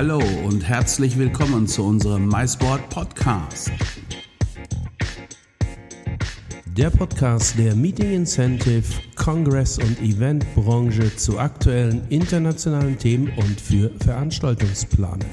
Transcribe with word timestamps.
hallo 0.00 0.22
und 0.46 0.66
herzlich 0.66 1.18
willkommen 1.18 1.66
zu 1.66 1.84
unserem 1.84 2.26
MySport 2.26 2.88
Podcast. 2.88 3.70
Der 6.74 6.88
Podcast 6.88 7.58
der 7.58 7.74
Meeting 7.74 8.10
Incentive, 8.10 8.82
Kongress 9.14 9.76
und 9.76 10.00
Eventbranche 10.00 11.14
zu 11.16 11.38
aktuellen 11.38 12.00
internationalen 12.08 12.96
Themen 12.96 13.30
und 13.36 13.60
für 13.60 13.90
Veranstaltungsplaner. 14.02 15.26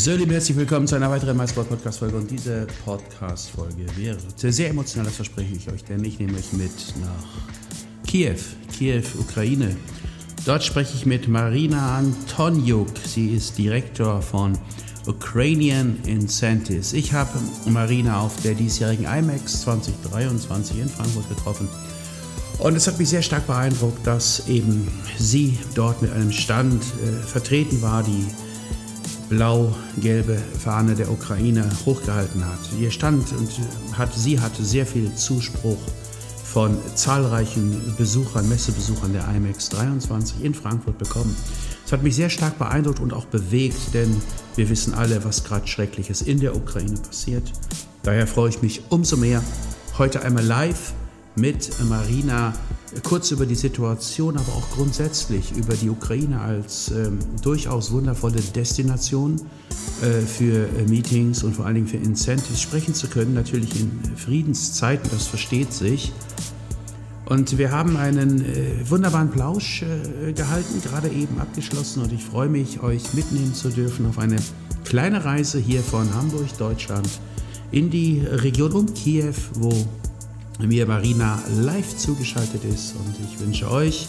So, 0.00 0.14
liebe 0.14 0.32
herzlich 0.32 0.56
willkommen 0.56 0.86
zu 0.86 0.94
einer 0.94 1.10
weiteren 1.10 1.36
MySport 1.36 1.68
Podcast 1.68 1.98
Folge 1.98 2.18
und 2.18 2.30
diese 2.30 2.68
Podcast 2.84 3.50
Folge 3.50 3.84
wäre 3.96 4.16
sehr 4.36 4.70
emotional, 4.70 5.06
das 5.06 5.16
verspreche 5.16 5.56
ich 5.56 5.68
euch, 5.68 5.82
denn 5.82 6.04
ich 6.04 6.20
nehme 6.20 6.38
euch 6.38 6.52
mit 6.52 6.70
nach 7.00 8.06
Kiew, 8.06 8.36
Kiew, 8.72 9.02
Ukraine. 9.18 9.74
Dort 10.46 10.62
spreche 10.62 10.94
ich 10.94 11.04
mit 11.04 11.26
Marina 11.26 11.98
Antoniuk. 11.98 12.86
Sie 13.06 13.34
ist 13.34 13.58
Direktor 13.58 14.22
von 14.22 14.56
Ukrainian 15.06 15.98
Incentives. 16.06 16.92
Ich 16.92 17.12
habe 17.12 17.36
Marina 17.66 18.20
auf 18.20 18.40
der 18.42 18.54
diesjährigen 18.54 19.04
IMAX 19.04 19.62
2023 19.62 20.78
in 20.78 20.88
Frankfurt 20.88 21.28
getroffen. 21.28 21.68
Und 22.60 22.76
es 22.76 22.86
hat 22.86 23.00
mich 23.00 23.08
sehr 23.08 23.22
stark 23.22 23.48
beeindruckt, 23.48 24.06
dass 24.06 24.48
eben 24.48 24.86
sie 25.18 25.58
dort 25.74 26.02
mit 26.02 26.12
einem 26.12 26.30
Stand 26.30 26.84
äh, 26.84 27.26
vertreten 27.26 27.82
war, 27.82 28.04
die 28.04 28.24
blau-gelbe 29.28 30.36
Fahne 30.36 30.94
der 30.94 31.10
Ukraine 31.10 31.68
hochgehalten 31.84 32.44
hat. 32.44 32.58
Ihr 32.80 32.90
stand 32.90 33.32
und 33.32 33.50
hat, 33.96 34.14
sie 34.14 34.40
hatte 34.40 34.64
sehr 34.64 34.86
viel 34.86 35.14
Zuspruch 35.14 35.78
von 36.44 36.78
zahlreichen 36.94 37.94
Besuchern, 37.96 38.48
Messebesuchern 38.48 39.12
der 39.12 39.28
IMAX 39.28 39.68
23 39.68 40.44
in 40.44 40.54
Frankfurt 40.54 40.98
bekommen. 40.98 41.36
Es 41.84 41.92
hat 41.92 42.02
mich 42.02 42.16
sehr 42.16 42.30
stark 42.30 42.58
beeindruckt 42.58 43.00
und 43.00 43.12
auch 43.12 43.26
bewegt, 43.26 43.94
denn 43.94 44.20
wir 44.56 44.68
wissen 44.68 44.94
alle, 44.94 45.24
was 45.24 45.44
gerade 45.44 45.66
Schreckliches 45.66 46.22
in 46.22 46.40
der 46.40 46.56
Ukraine 46.56 46.96
passiert. 46.96 47.52
Daher 48.02 48.26
freue 48.26 48.48
ich 48.48 48.62
mich 48.62 48.82
umso 48.88 49.16
mehr, 49.16 49.42
heute 49.98 50.22
einmal 50.22 50.44
live 50.44 50.94
mit 51.38 51.70
Marina 51.88 52.54
kurz 53.02 53.30
über 53.30 53.46
die 53.46 53.54
Situation, 53.54 54.36
aber 54.36 54.52
auch 54.52 54.70
grundsätzlich 54.70 55.52
über 55.56 55.74
die 55.74 55.90
Ukraine 55.90 56.40
als 56.40 56.90
ähm, 56.90 57.18
durchaus 57.42 57.90
wundervolle 57.90 58.40
Destination 58.54 59.40
äh, 60.02 60.20
für 60.20 60.68
äh, 60.68 60.82
Meetings 60.88 61.42
und 61.42 61.54
vor 61.54 61.66
allen 61.66 61.76
Dingen 61.76 61.86
für 61.86 61.98
Incentives 61.98 62.60
sprechen 62.60 62.94
zu 62.94 63.08
können. 63.08 63.34
Natürlich 63.34 63.78
in 63.78 63.90
Friedenszeiten, 64.16 65.08
das 65.10 65.26
versteht 65.26 65.72
sich. 65.72 66.12
Und 67.26 67.58
wir 67.58 67.70
haben 67.70 67.96
einen 67.98 68.42
äh, 68.42 68.88
wunderbaren 68.88 69.30
Plausch 69.30 69.82
äh, 69.82 70.32
gehalten, 70.32 70.80
gerade 70.82 71.08
eben 71.08 71.38
abgeschlossen 71.38 72.02
und 72.02 72.12
ich 72.12 72.24
freue 72.24 72.48
mich, 72.48 72.80
euch 72.80 73.12
mitnehmen 73.12 73.52
zu 73.52 73.68
dürfen 73.68 74.06
auf 74.06 74.18
eine 74.18 74.36
kleine 74.84 75.26
Reise 75.26 75.58
hier 75.58 75.82
von 75.82 76.14
Hamburg, 76.14 76.46
Deutschland, 76.56 77.08
in 77.70 77.90
die 77.90 78.20
Region 78.20 78.72
um 78.72 78.94
Kiew, 78.94 79.34
wo 79.52 79.70
mir 80.66 80.86
Marina 80.86 81.40
live 81.60 81.96
zugeschaltet 81.96 82.64
ist. 82.64 82.94
Und 82.96 83.14
ich 83.24 83.38
wünsche 83.38 83.70
euch, 83.70 84.08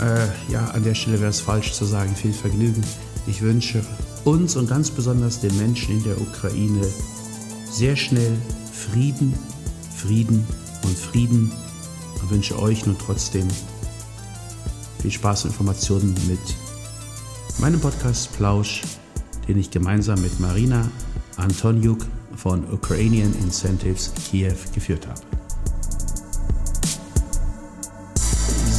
äh, 0.00 0.52
ja, 0.52 0.66
an 0.66 0.82
der 0.82 0.94
Stelle 0.94 1.20
wäre 1.20 1.30
es 1.30 1.40
falsch 1.40 1.72
zu 1.72 1.84
sagen, 1.84 2.14
viel 2.16 2.32
Vergnügen. 2.32 2.82
Ich 3.26 3.42
wünsche 3.42 3.84
uns 4.24 4.56
und 4.56 4.68
ganz 4.68 4.90
besonders 4.90 5.40
den 5.40 5.56
Menschen 5.58 5.98
in 5.98 6.04
der 6.04 6.20
Ukraine 6.20 6.86
sehr 7.70 7.96
schnell 7.96 8.36
Frieden, 8.72 9.34
Frieden 9.96 10.44
und 10.82 10.98
Frieden. 10.98 11.52
Und 12.20 12.30
wünsche 12.30 12.60
euch 12.60 12.84
nun 12.86 12.96
trotzdem 12.98 13.46
viel 15.00 15.10
Spaß 15.10 15.44
und 15.44 15.50
Informationen 15.50 16.14
mit 16.26 16.40
meinem 17.58 17.80
Podcast 17.80 18.32
Plausch, 18.36 18.82
den 19.48 19.58
ich 19.58 19.70
gemeinsam 19.70 20.20
mit 20.20 20.38
Marina 20.40 20.90
Antoniuk 21.36 22.04
von 22.36 22.70
Ukrainian 22.72 23.34
Incentives 23.42 24.12
Kiew 24.30 24.56
geführt 24.74 25.06
habe. 25.06 25.29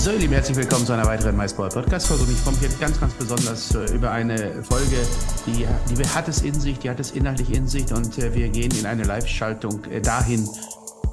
So, 0.01 0.09
ihr 0.09 0.17
Lieben, 0.17 0.34
herzlich 0.34 0.57
willkommen 0.57 0.84
zu 0.84 0.94
einer 0.94 1.06
weiteren 1.06 1.38
MySport 1.38 1.75
Podcast 1.75 2.07
Folge. 2.07 2.23
Und 2.23 2.31
ich 2.31 2.44
mich 2.56 2.63
jetzt 2.63 2.79
ganz, 2.79 3.00
ganz 3.00 3.13
besonders 3.13 3.75
äh, 3.75 3.94
über 3.94 4.09
eine 4.09 4.63
Folge, 4.63 4.97
die, 5.45 5.67
die 5.94 6.07
hat 6.07 6.28
es 6.28 6.41
in 6.41 6.59
sich, 6.59 6.79
die 6.79 6.89
hat 6.89 7.00
es 7.00 7.12
inhaltlich 7.12 7.53
in 7.53 7.67
sich 7.67 7.94
und 7.94 8.17
äh, 8.17 8.34
wir 8.34 8.50
gehen 8.50 8.72
in 8.79 8.88
eine 8.88 9.03
Live-Schaltung 9.03 9.85
äh, 9.91 10.01
dahin, 10.01 10.50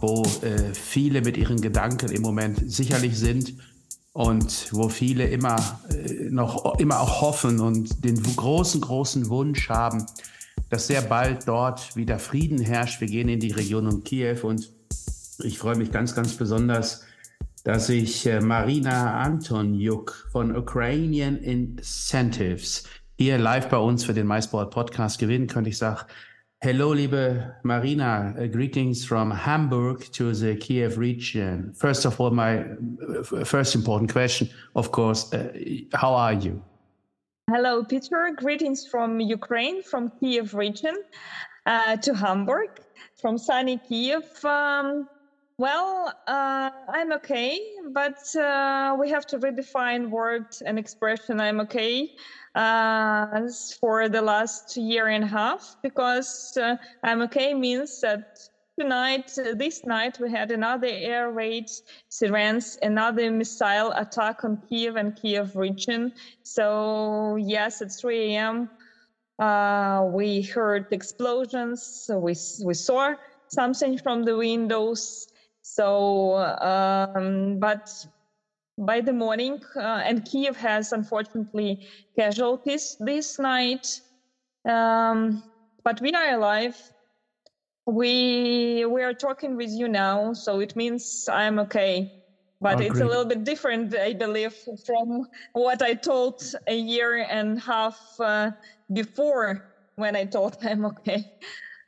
wo 0.01 0.25
viele 0.73 1.21
mit 1.21 1.37
ihren 1.37 1.61
Gedanken 1.61 2.11
im 2.13 2.23
Moment 2.23 2.63
sicherlich 2.73 3.19
sind 3.19 3.53
und 4.15 4.73
wo 4.73 4.89
viele 4.89 5.27
immer 5.27 5.57
noch 6.31 6.79
immer 6.79 7.01
auch 7.01 7.21
hoffen 7.21 7.61
und 7.61 8.07
den 8.07 8.23
großen, 8.37 8.81
großen 8.81 9.29
Wunsch 9.29 9.69
haben, 9.69 10.07
dass 10.71 10.87
sehr 10.87 11.03
bald 11.03 11.47
dort 11.47 11.95
wieder 11.95 12.19
Frieden 12.19 12.59
herrscht. 12.59 13.03
Wir 13.03 13.09
gehen 13.09 13.29
in 13.29 13.41
die 13.41 13.53
Region 13.53 13.87
um 13.87 14.03
Kiew 14.03 14.39
und 14.45 14.73
ich 15.43 15.59
freue 15.59 15.77
mich 15.77 15.93
ganz, 15.93 16.15
ganz 16.15 16.33
besonders, 16.35 17.03
dass 17.69 17.91
ich 17.91 18.25
äh, 18.25 18.41
Marina 18.41 19.21
Antoniuk 19.21 20.27
von 20.33 20.57
Ukrainian 20.57 21.37
Incentives 21.37 22.89
hier 23.19 23.37
live 23.37 23.69
bei 23.69 23.77
uns 23.77 24.07
für 24.07 24.15
den 24.15 24.27
MySport 24.27 24.71
Podcast 24.71 25.19
gewinnen 25.19 25.49
könnte. 25.49 25.69
Ich 25.69 25.77
sage, 25.77 26.07
hello, 26.61 26.95
liebe 26.95 27.55
Marina, 27.65 28.35
uh, 28.39 28.49
greetings 28.49 29.05
from 29.05 29.31
Hamburg 29.45 30.11
to 30.13 30.33
the 30.33 30.57
Kiev 30.57 30.97
region. 30.97 31.75
First 31.75 32.07
of 32.07 32.19
all, 32.19 32.31
my 32.31 32.65
first 33.45 33.75
important 33.75 34.11
question, 34.11 34.49
of 34.75 34.91
course, 34.91 35.31
uh, 35.35 35.53
how 35.93 36.15
are 36.15 36.33
you? 36.33 36.63
Hello, 37.51 37.85
Peter. 37.85 38.31
Greetings 38.35 38.87
from 38.87 39.21
Ukraine, 39.21 39.83
from 39.83 40.11
Kiev 40.19 40.55
region 40.55 40.97
uh, 41.67 41.99
to 41.99 42.15
Hamburg, 42.15 42.81
from 43.21 43.37
sunny 43.37 43.79
Kiev. 43.87 44.25
Um, 44.43 45.07
Well, 45.59 46.13
uh, 46.29 46.71
I'm 46.89 47.13
okay, 47.15 47.59
but 47.91 48.17
uh, 48.37 48.97
we 48.97 49.11
have 49.11 49.27
to 49.27 49.41
redefine 49.41 50.09
word 50.09 50.47
and 50.65 50.79
expression 50.79 51.41
I'm 51.41 51.59
okay 51.63 52.11
uh, 52.55 53.41
for 53.81 54.09
the 54.09 54.23
last 54.23 54.77
year 54.77 55.09
and 55.09 55.25
a 55.25 55.27
half 55.27 55.75
because 55.83 56.57
uh, 56.63 56.77
I'm 57.03 57.23
okay 57.23 57.55
means 57.55 58.01
that 58.03 58.39
tonight, 58.79 59.33
uh, 59.37 59.55
this 59.55 59.85
night, 59.85 60.21
we 60.21 60.31
had 60.31 60.53
another 60.53 60.87
air 60.87 61.33
raid, 61.33 61.69
sirens, 62.09 62.79
another 62.81 63.29
missile 63.33 63.91
attack 63.97 64.45
on 64.45 64.63
Kiev 64.69 64.95
and 64.95 65.17
Kiev 65.17 65.57
region. 65.57 66.13
So, 66.45 67.35
yes, 67.35 67.83
at 67.83 67.91
3 67.91 68.37
a.m., 68.37 68.71
uh, 69.41 70.05
we 70.13 70.43
heard 70.43 70.87
explosions, 70.93 72.09
we, 72.15 72.37
we 72.65 72.75
saw 72.75 73.15
something 73.49 73.99
from 73.99 74.25
the 74.25 74.37
windows 74.37 75.28
so, 75.69 76.37
um, 76.37 77.59
but 77.59 77.81
by 78.79 79.01
the 79.01 79.13
morning, 79.13 79.59
uh, 79.77 80.03
and 80.05 80.25
Kiev 80.25 80.57
has 80.57 80.93
unfortunately 80.93 81.79
casualties 82.19 82.97
this 82.99 83.39
night. 83.39 83.87
Um, 84.69 85.43
but 85.85 86.01
we 86.01 86.11
are 86.13 86.35
alive. 86.35 86.77
We 87.87 88.85
we 88.87 89.03
are 89.03 89.15
talking 89.15 89.57
with 89.57 89.71
you 89.71 89.89
now, 89.89 90.33
so 90.33 90.61
it 90.61 90.75
means 90.75 91.25
I'm 91.31 91.59
okay. 91.61 92.09
But 92.61 92.81
oh, 92.81 92.85
it's 92.85 92.95
great. 92.95 93.05
a 93.05 93.09
little 93.09 93.25
bit 93.27 93.45
different, 93.45 93.95
I 93.95 94.15
believe, 94.15 94.57
from 94.87 95.23
what 95.53 95.83
I 95.83 95.95
told 95.95 96.41
a 96.67 96.75
year 96.75 97.27
and 97.29 97.59
a 97.59 97.61
half 97.61 97.97
uh, 98.19 98.51
before 98.93 99.61
when 99.97 100.17
I 100.17 100.25
told 100.25 100.57
I'm 100.63 100.87
okay. 100.87 101.25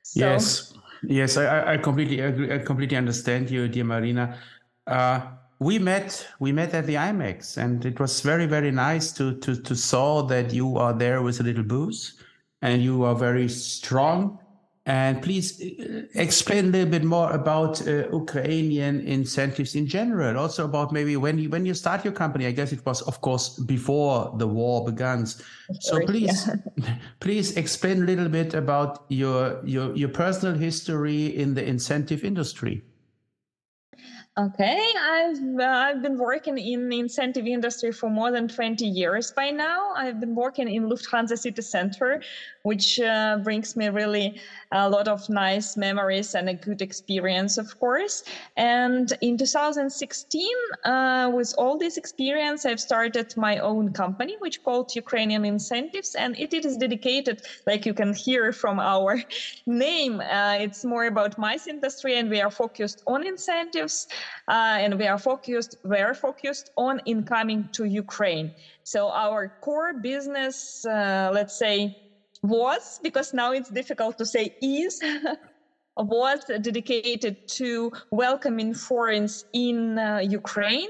So, 0.03 0.21
yes. 0.27 0.73
Yes, 1.03 1.37
I, 1.37 1.75
I 1.75 1.77
completely 1.79 2.21
agree. 2.21 2.53
I 2.53 2.59
completely 2.59 2.97
understand 2.97 3.51
you, 3.51 3.69
dear 3.69 3.85
Marina. 3.85 4.39
Uh, 4.87 5.21
we 5.59 5.79
met 5.79 6.27
we 6.41 6.53
met 6.53 6.75
at 6.75 6.87
the 6.87 6.95
IMEX, 6.95 7.57
and 7.57 7.85
it 7.85 7.99
was 8.01 8.21
very 8.21 8.47
very 8.47 8.71
nice 8.71 9.13
to 9.13 9.37
to 9.39 9.57
to 9.57 9.75
saw 9.75 10.23
that 10.23 10.53
you 10.53 10.77
are 10.77 10.93
there 10.93 11.23
with 11.23 11.41
a 11.41 11.43
little 11.43 11.65
booze, 11.65 12.15
and 12.63 12.83
you 12.83 13.05
are 13.05 13.15
very 13.15 13.49
strong 13.49 14.39
and 14.91 15.23
please 15.23 15.63
uh, 15.63 16.03
explain 16.15 16.65
a 16.65 16.69
little 16.69 16.91
bit 16.91 17.05
more 17.05 17.31
about 17.31 17.81
uh, 17.87 18.09
Ukrainian 18.23 19.01
incentives 19.01 19.77
in 19.77 19.87
general. 19.87 20.37
Also 20.37 20.65
about 20.65 20.91
maybe 20.91 21.17
when 21.17 21.39
you 21.39 21.49
when 21.49 21.65
you 21.65 21.75
start 21.75 22.05
your 22.05 22.13
company. 22.23 22.45
I 22.47 22.51
guess 22.59 22.73
it 22.73 22.85
was, 22.85 23.01
of 23.03 23.21
course, 23.21 23.47
before 23.77 24.35
the 24.37 24.49
war 24.49 24.85
began. 24.85 25.27
So 25.27 25.95
please, 26.11 26.49
yeah. 26.49 26.97
please 27.21 27.57
explain 27.57 28.03
a 28.03 28.07
little 28.11 28.29
bit 28.29 28.53
about 28.55 29.05
your 29.09 29.61
your 29.65 29.95
your 29.95 30.13
personal 30.23 30.57
history 30.59 31.23
in 31.43 31.55
the 31.55 31.65
incentive 31.65 32.25
industry. 32.25 32.83
Okay, 34.39 34.81
I've 34.99 35.59
uh, 35.59 35.65
I've 35.65 36.03
been 36.03 36.17
working 36.17 36.57
in 36.57 36.89
the 36.89 37.01
incentive 37.01 37.47
industry 37.47 37.93
for 37.93 38.09
more 38.09 38.31
than 38.31 38.47
20 38.47 38.87
years 38.87 39.33
by 39.33 39.51
now. 39.51 39.91
I've 39.97 40.21
been 40.21 40.37
working 40.37 40.69
in 40.69 40.89
Lufthansa 40.89 41.37
City 41.37 41.61
Center, 41.61 42.23
which 42.63 43.01
uh, 43.01 43.39
brings 43.43 43.77
me 43.77 43.89
really 43.89 44.35
a 44.73 44.89
lot 44.89 45.09
of 45.09 45.29
nice 45.29 45.77
memories 45.77 46.35
and 46.35 46.49
a 46.49 46.55
good 46.55 46.83
experience, 46.83 47.57
of 47.59 47.79
course. 47.79 48.23
And 48.57 49.13
in 49.21 49.37
2016, 49.37 50.49
uh, 50.85 51.31
with 51.33 51.53
all 51.59 51.79
this 51.79 51.97
experience, 51.97 52.65
I've 52.65 52.81
started 52.81 53.33
my 53.37 53.59
own 53.59 53.93
company, 53.93 54.37
which 54.41 54.63
called 54.63 54.95
Ukrainian 54.95 55.45
Incentives, 55.45 56.15
and 56.15 56.39
it 56.39 56.53
is 56.55 56.77
dedicated, 56.77 57.41
like 57.67 57.87
you 57.87 57.95
can 57.95 58.15
hear 58.15 58.53
from 58.53 58.79
our 58.79 59.19
name, 59.67 60.21
uh, 60.21 60.57
it's 60.61 60.85
more 60.85 61.07
about 61.07 61.39
MICE 61.39 61.67
industry, 61.67 62.17
and 62.19 62.29
we 62.31 62.41
are 62.41 62.51
focused 62.51 63.03
on 63.07 63.27
incentives, 63.27 64.07
uh, 64.49 64.77
and 64.81 64.99
we 64.99 65.07
are 65.07 65.19
focused, 65.19 65.77
very 65.85 66.15
focused 66.15 66.71
on 66.77 67.01
incoming 67.07 67.69
to 67.73 67.85
Ukraine. 67.85 68.53
So 68.83 69.11
our 69.11 69.53
core 69.61 69.93
business, 69.95 70.85
uh, 70.85 71.31
let's 71.33 71.57
say 71.57 71.95
was 72.43 72.99
because 73.03 73.33
now 73.33 73.53
it's 73.53 73.69
difficult 73.69 74.17
to 74.19 74.27
say 74.27 74.51
is 74.61 74.99
was 75.97 76.41
dedicated 76.61 77.37
to 77.47 77.91
welcoming 78.11 78.75
foreigners 78.75 79.45
in 79.53 79.99
uh, 79.99 80.19
Ukraine. 80.19 80.89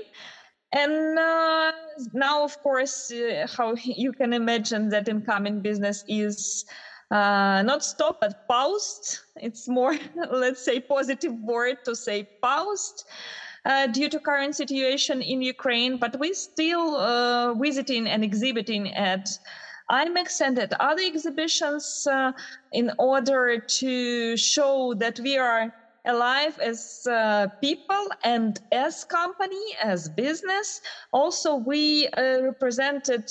And 0.73 1.19
uh, 1.19 1.73
now, 2.12 2.44
of 2.44 2.61
course, 2.62 3.11
uh, 3.11 3.47
how 3.56 3.75
you 3.85 4.12
can 4.12 4.32
imagine 4.32 4.88
that 4.91 5.08
incoming 5.08 5.62
business 5.62 6.05
is 6.06 6.64
uh, 7.11 7.62
not 7.64 7.82
stopped 7.82 8.19
but 8.20 8.35
paused. 8.49 9.19
It's 9.37 9.69
more, 9.69 9.97
let's 10.31 10.62
say, 10.62 10.81
positive 10.81 11.32
word 11.32 11.76
to 11.85 11.97
say 11.97 12.29
paused. 12.41 13.05
Uh, 13.67 13.87
due 13.88 14.08
to 14.08 14.19
current 14.20 14.56
situation 14.56 15.20
in 15.20 15.43
Ukraine, 15.43 15.99
but 15.99 16.17
we're 16.19 16.32
still 16.32 16.97
uh, 16.97 17.52
visiting 17.55 18.06
and 18.06 18.25
exhibiting 18.25 18.91
at 18.94 19.26
IMEX 19.91 20.41
and 20.41 20.59
at 20.59 20.73
other 20.81 21.03
exhibitions 21.03 22.07
uh, 22.11 22.33
in 22.73 22.93
order 22.99 23.59
to 23.59 24.37
show 24.37 24.95
that 24.95 25.19
we 25.21 25.37
are 25.37 25.73
alive 26.07 26.59
as 26.61 27.07
uh, 27.11 27.49
people 27.61 28.07
and 28.25 28.61
as 28.73 29.05
company, 29.05 29.67
as 29.83 30.09
business. 30.09 30.81
Also, 31.13 31.57
we 31.57 32.09
uh, 32.09 32.43
represented 32.43 33.31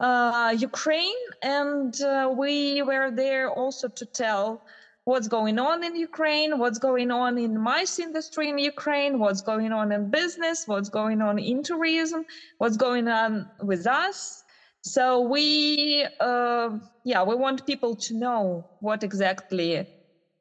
uh, 0.00 0.54
Ukraine 0.56 1.24
and 1.42 2.00
uh, 2.02 2.32
we 2.36 2.82
were 2.82 3.10
there 3.10 3.50
also 3.50 3.88
to 3.88 4.04
tell 4.04 4.62
what's 5.04 5.28
going 5.28 5.58
on 5.58 5.82
in 5.84 5.96
Ukraine, 5.96 6.58
what's 6.58 6.78
going 6.78 7.10
on 7.10 7.38
in 7.38 7.58
MICE 7.58 7.98
industry 8.00 8.50
in 8.50 8.58
Ukraine, 8.58 9.18
what's 9.18 9.40
going 9.40 9.72
on 9.72 9.92
in 9.92 10.10
business, 10.10 10.66
what's 10.66 10.88
going 10.88 11.22
on 11.22 11.38
in 11.38 11.62
tourism, 11.62 12.26
what's 12.58 12.76
going 12.76 13.08
on 13.08 13.48
with 13.62 13.86
us 13.86 14.44
so 14.86 15.20
we, 15.20 16.06
uh, 16.20 16.78
yeah, 17.02 17.24
we 17.24 17.34
want 17.34 17.66
people 17.66 17.96
to 17.96 18.14
know 18.14 18.64
what 18.78 19.02
exactly 19.02 19.84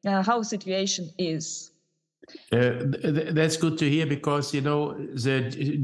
uh, 0.06 0.22
how 0.22 0.44
situation 0.44 1.10
is. 1.18 1.72
Uh, 2.52 2.58
th 3.04 3.34
that's 3.38 3.58
good 3.58 3.78
to 3.78 3.86
hear 3.88 4.08
because 4.18 4.46
you 4.56 4.62
know 4.62 4.82
the 5.26 5.38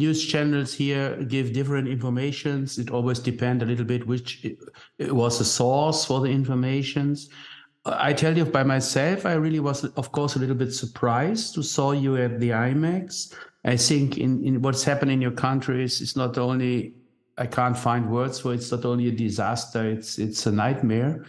news 0.04 0.20
channels 0.32 0.74
here 0.74 1.08
give 1.36 1.54
different 1.54 1.88
informations. 1.88 2.78
It 2.78 2.90
always 2.90 3.20
depends 3.20 3.64
a 3.64 3.68
little 3.72 3.86
bit 3.94 4.06
which 4.08 4.28
was 5.00 5.38
the 5.38 5.46
source 5.46 6.06
for 6.06 6.20
the 6.22 6.32
informations. 6.42 7.30
I 7.86 8.14
tell 8.14 8.38
you 8.38 8.46
by 8.46 8.64
myself, 8.64 9.26
I 9.26 9.34
really 9.34 9.60
was, 9.60 9.86
of 10.02 10.12
course, 10.12 10.36
a 10.36 10.40
little 10.40 10.60
bit 10.64 10.72
surprised 10.72 11.56
to 11.56 11.64
saw 11.64 11.94
you 11.94 12.16
at 12.16 12.40
the 12.40 12.52
IMEX. 12.52 13.34
I 13.66 13.76
think 13.78 14.18
in, 14.18 14.44
in 14.44 14.62
what's 14.62 14.84
happening 14.84 15.16
in 15.16 15.22
your 15.22 15.38
country 15.48 15.84
is, 15.84 16.00
is 16.00 16.16
not 16.16 16.38
only 16.38 16.94
I 17.38 17.46
can't 17.46 17.78
find 17.78 18.12
words 18.12 18.40
for. 18.40 18.54
It's 18.54 18.72
not 18.72 18.86
only 18.86 19.08
a 19.08 19.12
disaster; 19.12 19.90
it's 19.90 20.20
it's 20.20 20.46
a 20.46 20.52
nightmare. 20.52 21.26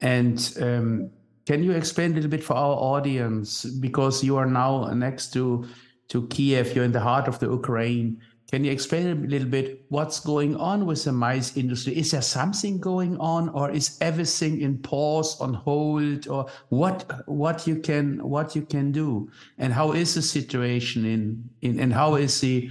And 0.00 0.38
um, 0.60 1.10
can 1.46 1.62
you 1.62 1.72
explain 1.72 2.12
a 2.12 2.14
little 2.14 2.30
bit 2.30 2.44
for 2.44 2.54
our 2.54 2.74
audience 2.74 3.64
because 3.64 4.24
you 4.24 4.36
are 4.36 4.46
now 4.46 4.84
next 4.94 5.32
to 5.34 5.66
to 6.08 6.26
Kiev, 6.26 6.74
you're 6.74 6.84
in 6.84 6.92
the 6.92 7.00
heart 7.00 7.28
of 7.28 7.38
the 7.38 7.48
Ukraine. 7.48 8.20
Can 8.50 8.64
you 8.64 8.72
explain 8.72 9.06
a 9.06 9.14
little 9.14 9.48
bit 9.48 9.84
what's 9.90 10.18
going 10.18 10.56
on 10.56 10.84
with 10.84 11.04
the 11.04 11.12
MICE 11.12 11.56
industry? 11.56 11.96
Is 11.96 12.10
there 12.10 12.20
something 12.20 12.80
going 12.80 13.16
on, 13.18 13.48
or 13.50 13.70
is 13.70 13.96
everything 14.00 14.60
in 14.60 14.78
pause, 14.78 15.40
on 15.40 15.54
hold, 15.54 16.26
or 16.26 16.46
what 16.68 17.28
what 17.28 17.68
you 17.68 17.76
can 17.76 18.18
what 18.28 18.56
you 18.56 18.62
can 18.62 18.90
do, 18.90 19.30
and 19.58 19.72
how 19.72 19.92
is 19.92 20.14
the 20.14 20.22
situation 20.22 21.04
in 21.04 21.48
in 21.62 21.78
and 21.78 21.92
how 21.92 22.16
is 22.16 22.40
the 22.40 22.70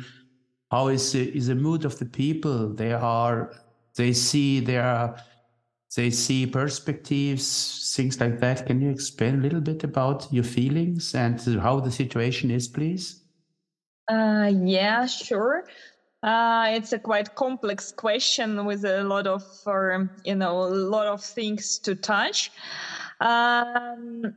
how 0.72 0.88
is 0.88 1.12
the, 1.12 1.36
is 1.36 1.48
the 1.48 1.56
mood 1.56 1.86
of 1.86 1.98
the 2.00 2.06
people? 2.06 2.70
They 2.74 2.94
are 2.94 3.52
they 3.96 4.14
see 4.14 4.60
their 4.60 5.16
they 5.96 6.12
see 6.12 6.46
perspectives 6.46 7.94
things 7.96 8.20
like 8.20 8.40
that. 8.40 8.68
Can 8.68 8.82
you 8.82 8.92
explain 8.92 9.40
a 9.40 9.42
little 9.42 9.62
bit 9.62 9.84
about 9.84 10.32
your 10.32 10.44
feelings 10.44 11.16
and 11.16 11.40
how 11.60 11.80
the 11.80 11.92
situation 11.92 12.52
is 12.52 12.68
please? 12.68 13.24
Uh, 14.08 14.52
yeah 14.64 15.06
sure. 15.06 15.66
Uh, 16.22 16.68
it's 16.72 16.92
a 16.92 17.00
quite 17.00 17.34
complex 17.36 17.92
question 17.94 18.66
with 18.66 18.84
a 18.84 19.04
lot 19.04 19.26
of 19.26 19.44
you 20.26 20.36
know 20.36 20.60
a 20.60 20.70
lot 20.70 21.08
of 21.08 21.24
things 21.24 21.80
to 21.80 21.96
touch. 21.96 22.52
Um, 23.22 24.36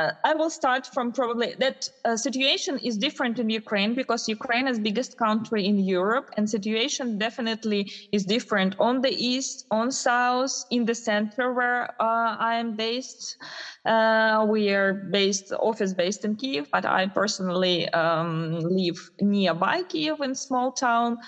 uh, 0.00 0.12
I 0.24 0.34
will 0.34 0.50
start 0.50 0.86
from 0.94 1.12
probably 1.12 1.54
that 1.58 1.88
uh, 2.04 2.16
situation 2.16 2.78
is 2.78 2.96
different 2.96 3.38
in 3.38 3.48
Ukraine 3.50 3.94
because 3.94 4.28
Ukraine 4.28 4.66
is 4.68 4.78
biggest 4.78 5.12
country 5.16 5.66
in 5.66 5.78
Europe 5.78 6.28
and 6.36 6.48
situation 6.48 7.18
definitely 7.18 7.82
is 8.12 8.24
different 8.24 8.74
on 8.78 9.00
the 9.00 9.14
east, 9.30 9.66
on 9.70 9.90
south, 9.90 10.54
in 10.70 10.84
the 10.84 10.94
center 10.94 11.52
where 11.52 11.82
uh, 12.00 12.30
I 12.50 12.54
am 12.62 12.76
based. 12.76 13.36
Uh, 13.84 14.46
we 14.48 14.70
are 14.70 14.92
based 15.20 15.52
office 15.70 15.92
based 15.94 16.24
in 16.24 16.36
Kiev, 16.36 16.68
but 16.72 16.84
I 16.84 17.06
personally 17.06 17.88
um, 17.90 18.60
live 18.60 18.98
nearby 19.20 19.82
Kiev 19.90 20.20
in 20.20 20.34
small 20.34 20.72
town 20.72 21.18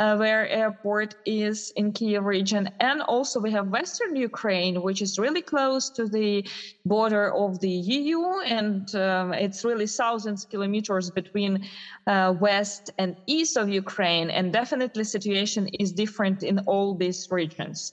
uh, 0.00 0.16
where 0.16 0.48
airport 0.48 1.14
is 1.26 1.72
in 1.76 1.92
Kiev 1.92 2.24
region. 2.24 2.70
And 2.80 3.02
also 3.02 3.38
we 3.38 3.50
have 3.52 3.68
Western 3.68 4.16
Ukraine, 4.16 4.80
which 4.82 5.02
is 5.02 5.18
really 5.18 5.42
close 5.42 5.90
to 5.90 6.06
the 6.06 6.48
border 6.86 7.32
of 7.34 7.60
the 7.60 7.70
EU. 7.70 8.40
And 8.40 8.92
um, 8.94 9.34
it's 9.34 9.62
really 9.62 9.86
thousands 9.86 10.46
kilometers 10.46 11.10
between 11.10 11.68
uh, 12.06 12.34
West 12.40 12.90
and 12.96 13.14
East 13.26 13.58
of 13.58 13.68
Ukraine. 13.68 14.30
And 14.30 14.52
definitely 14.52 15.04
situation 15.04 15.68
is 15.78 15.92
different 15.92 16.42
in 16.42 16.60
all 16.60 16.94
these 16.94 17.28
regions. 17.30 17.92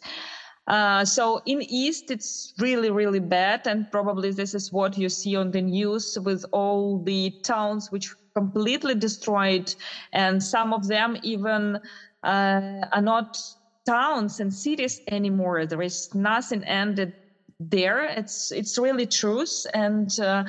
Uh, 0.68 1.04
so 1.06 1.42
in 1.46 1.62
East, 1.62 2.12
it's 2.12 2.54
really, 2.60 2.90
really 2.90 3.20
bad. 3.20 3.68
And 3.68 3.90
probably 3.92 4.32
this 4.32 4.54
is 4.54 4.72
what 4.72 4.98
you 4.98 5.10
see 5.10 5.36
on 5.36 5.52
the 5.52 5.62
news 5.62 6.18
with 6.20 6.46
all 6.52 7.00
the 7.04 7.32
towns 7.44 7.92
which 7.92 8.14
completely 8.38 8.96
destroyed, 8.96 9.68
and 10.14 10.42
some 10.44 10.74
of 10.74 10.88
them 10.88 11.18
even 11.24 11.78
uh, 12.24 12.62
are 12.92 13.02
not 13.02 13.38
towns 13.86 14.40
and 14.40 14.54
cities 14.54 15.02
anymore. 15.10 15.66
There 15.66 15.82
is 15.82 16.10
nothing 16.14 16.64
ended 16.64 17.14
there. 17.60 18.04
It's 18.04 18.52
it's 18.52 18.78
really 18.78 19.06
truth, 19.08 19.66
and 19.74 20.10
uh, 20.20 20.44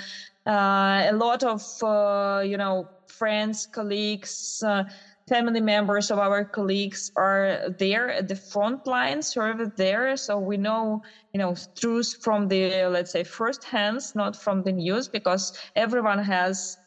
uh, 0.47 1.07
a 1.11 1.12
lot 1.12 1.42
of 1.45 1.62
uh, 1.83 2.42
you 2.45 2.57
know 2.57 2.90
friends, 3.07 3.66
colleagues. 3.66 4.62
Uh, 4.64 4.85
family 5.28 5.61
members 5.61 6.11
of 6.11 6.18
our 6.18 6.45
colleagues 6.45 7.11
are 7.16 7.61
there 7.78 8.11
at 8.11 8.28
the 8.28 8.37
front 8.37 8.87
line, 8.87 9.21
serve 9.23 9.61
there. 9.76 10.16
So 10.16 10.38
we 10.38 10.57
know, 10.57 11.02
you 11.35 11.38
know, 11.38 11.54
truth 11.78 12.16
from 12.23 12.49
the, 12.49 12.87
let's 12.87 13.12
say, 13.12 13.25
first 13.25 13.64
hands, 13.64 14.12
not 14.14 14.37
from 14.37 14.62
the 14.62 14.73
news, 14.73 15.07
because 15.09 15.52
everyone 15.76 16.18
has 16.18 16.78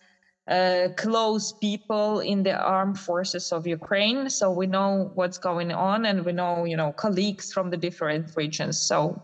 uh, 0.48 0.90
close 0.98 1.52
people 1.52 2.20
in 2.20 2.44
the 2.44 2.58
armed 2.58 2.98
forces 3.00 3.52
of 3.52 3.68
Ukraine. 3.68 4.30
So 4.30 4.52
we 4.52 4.68
know 4.68 5.10
what's 5.14 5.38
going 5.38 5.72
on 5.72 6.06
and 6.06 6.26
we 6.26 6.34
know, 6.34 6.66
you 6.66 6.76
know, 6.76 6.94
colleagues 6.94 7.52
from 7.52 7.70
the 7.70 7.78
different 7.78 8.32
regions. 8.36 8.80
So 8.82 9.22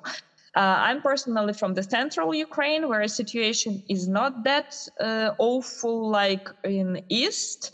uh, 0.55 0.59
I'm 0.87 1.01
personally 1.01 1.53
from 1.53 1.75
the 1.75 1.83
central 1.83 2.33
Ukraine, 2.33 2.87
where 2.87 3.03
the 3.03 3.09
situation 3.09 3.83
is 3.87 4.07
not 4.07 4.33
that 4.43 4.65
uh, 4.99 5.31
awful 5.37 6.09
like 6.09 6.49
in 6.63 6.99
East. 7.09 7.71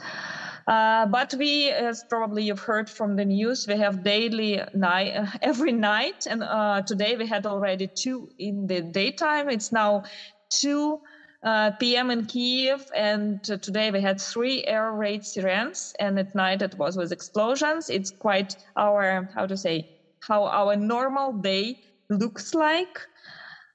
Uh, 0.67 1.05
but 1.05 1.33
we, 1.37 1.69
as 1.71 2.03
probably 2.03 2.43
you've 2.43 2.59
heard 2.59 2.89
from 2.89 3.15
the 3.15 3.25
news, 3.25 3.65
we 3.67 3.77
have 3.77 4.03
daily 4.03 4.61
night 4.73 5.13
every 5.41 5.71
night, 5.71 6.25
and 6.29 6.43
uh, 6.43 6.81
today 6.85 7.15
we 7.15 7.25
had 7.25 7.45
already 7.45 7.89
two 7.95 8.27
in 8.37 8.67
the 8.67 8.81
daytime. 8.81 9.49
It's 9.49 9.71
now 9.71 10.01
two 10.49 10.99
uh, 11.43 11.71
PM 11.79 12.11
in 12.11 12.25
Kiev, 12.25 12.85
and 12.95 13.43
today 13.43 13.91
we 13.91 14.01
had 14.01 14.19
three 14.21 14.63
air 14.65 14.91
raid 14.93 15.23
sirens, 15.25 15.93
and 15.99 16.19
at 16.19 16.33
night 16.35 16.61
it 16.61 16.75
was 16.77 16.97
with 16.97 17.11
explosions. 17.11 17.89
It's 17.89 18.11
quite 18.11 18.55
our 18.77 19.27
how 19.35 19.45
to 19.45 19.57
say 19.57 19.85
how 20.21 20.45
our 20.45 20.75
normal 20.75 21.33
day 21.33 21.77
looks 22.09 22.53
like, 22.53 22.99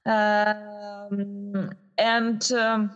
um, 0.05 1.69
and. 1.97 2.51
Um, 2.51 2.91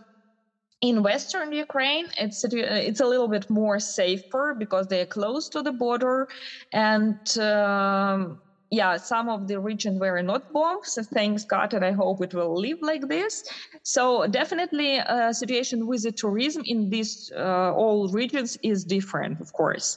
in 0.80 1.02
western 1.02 1.52
ukraine 1.52 2.06
it's 2.18 2.44
it's 2.44 3.00
a 3.00 3.06
little 3.06 3.28
bit 3.28 3.46
more 3.48 3.78
safer 3.78 4.54
because 4.58 4.86
they 4.88 5.00
are 5.00 5.06
close 5.06 5.48
to 5.48 5.62
the 5.62 5.72
border 5.72 6.28
and 6.72 7.16
um, 7.38 8.38
yeah, 8.74 8.96
some 8.96 9.28
of 9.28 9.46
the 9.46 9.60
regions 9.60 10.00
were 10.00 10.22
not 10.22 10.42
bombed. 10.50 10.84
So 10.84 11.02
thanks 11.02 11.44
God, 11.44 11.72
and 11.74 11.84
I 11.84 11.92
hope 11.92 12.22
it 12.22 12.34
will 12.34 12.54
live 12.54 12.78
like 12.82 13.06
this. 13.08 13.42
So 13.82 14.26
definitely, 14.26 14.98
a 14.98 15.32
situation 15.32 15.86
with 15.86 16.02
the 16.02 16.12
tourism 16.12 16.62
in 16.64 16.88
these 16.90 17.30
uh, 17.36 17.72
all 17.72 18.08
regions 18.08 18.56
is 18.62 18.84
different, 18.84 19.40
of 19.40 19.52
course. 19.52 19.96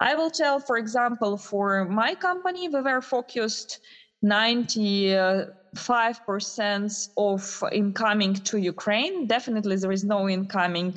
I 0.00 0.14
will 0.14 0.30
tell, 0.30 0.60
for 0.60 0.76
example, 0.78 1.36
for 1.36 1.84
my 1.84 2.14
company, 2.14 2.68
we 2.68 2.80
were 2.80 3.02
focused 3.02 3.78
95% 4.24 5.48
of 7.16 7.62
incoming 7.72 8.34
to 8.48 8.56
Ukraine. 8.58 9.26
Definitely, 9.26 9.76
there 9.76 9.92
is 9.92 10.04
no 10.04 10.28
incoming 10.28 10.94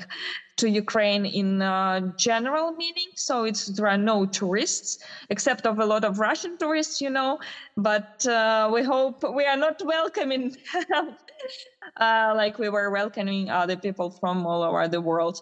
to 0.57 0.69
Ukraine 0.69 1.25
in 1.25 1.61
uh, 1.61 2.01
general 2.15 2.71
meaning. 2.73 3.09
So 3.15 3.43
it's 3.43 3.65
there 3.65 3.87
are 3.87 3.97
no 3.97 4.25
tourists, 4.25 4.97
except 5.29 5.65
of 5.65 5.79
a 5.79 5.85
lot 5.85 6.03
of 6.03 6.19
Russian 6.19 6.57
tourists, 6.57 7.01
you 7.01 7.09
know. 7.09 7.37
But 7.75 8.25
uh, 8.25 8.69
we 8.73 8.83
hope 8.83 9.23
we 9.33 9.45
are 9.45 9.57
not 9.57 9.81
welcoming 9.83 10.51
uh, 11.99 12.33
like 12.35 12.57
we 12.57 12.69
were 12.69 12.89
welcoming 12.91 13.49
other 13.49 13.77
people 13.77 14.11
from 14.19 14.45
all 14.45 14.63
over 14.63 14.87
the 14.87 15.01
world. 15.01 15.39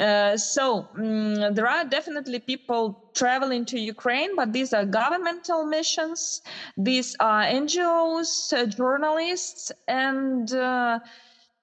Uh, 0.00 0.36
so 0.36 0.88
um, 0.96 1.54
there 1.54 1.66
are 1.66 1.84
definitely 1.84 2.40
people 2.40 2.96
traveling 3.14 3.64
to 3.66 3.78
Ukraine, 3.78 4.30
but 4.36 4.52
these 4.52 4.72
are 4.72 4.84
governmental 4.84 5.64
missions. 5.64 6.40
These 6.76 7.16
are 7.20 7.42
NGOs, 7.42 8.52
uh, 8.52 8.66
journalists, 8.66 9.72
and 9.86 10.52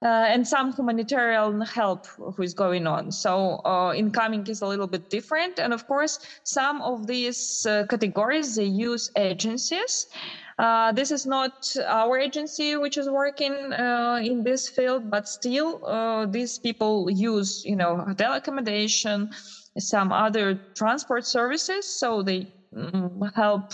uh, 0.04 0.08
and 0.08 0.48
some 0.48 0.74
humanitarian 0.74 1.62
help 1.62 2.06
who 2.18 2.42
is 2.44 2.54
going 2.54 2.86
on. 2.88 3.12
So 3.12 3.62
uh, 3.66 3.94
incoming 3.96 4.46
is 4.48 4.62
a 4.62 4.68
little 4.68 4.88
bit 4.88 5.10
different. 5.10 5.60
And 5.60 5.74
of 5.74 5.88
course, 5.88 6.20
some 6.44 6.82
of 6.82 7.08
these 7.08 7.66
uh, 7.68 7.86
categories, 7.90 8.56
they 8.56 8.66
use 8.66 9.10
agencies. 9.18 10.08
Uh, 10.58 10.92
this 10.92 11.12
is 11.12 11.26
not 11.26 11.52
our 11.86 12.18
agency 12.18 12.78
which 12.78 12.98
is 12.98 13.10
working 13.10 13.74
uh, 13.74 14.20
in 14.22 14.44
this 14.44 14.70
field, 14.70 15.10
but 15.10 15.28
still 15.28 15.80
uh, 15.86 16.26
these 16.26 16.58
people 16.60 17.10
use, 17.10 17.62
you 17.66 17.76
know, 17.76 17.98
hotel 17.98 18.34
accommodation, 18.34 19.30
some 19.78 20.12
other 20.12 20.60
transport 20.78 21.26
services. 21.26 21.98
So 21.98 22.22
they 22.22 22.48
help 23.36 23.74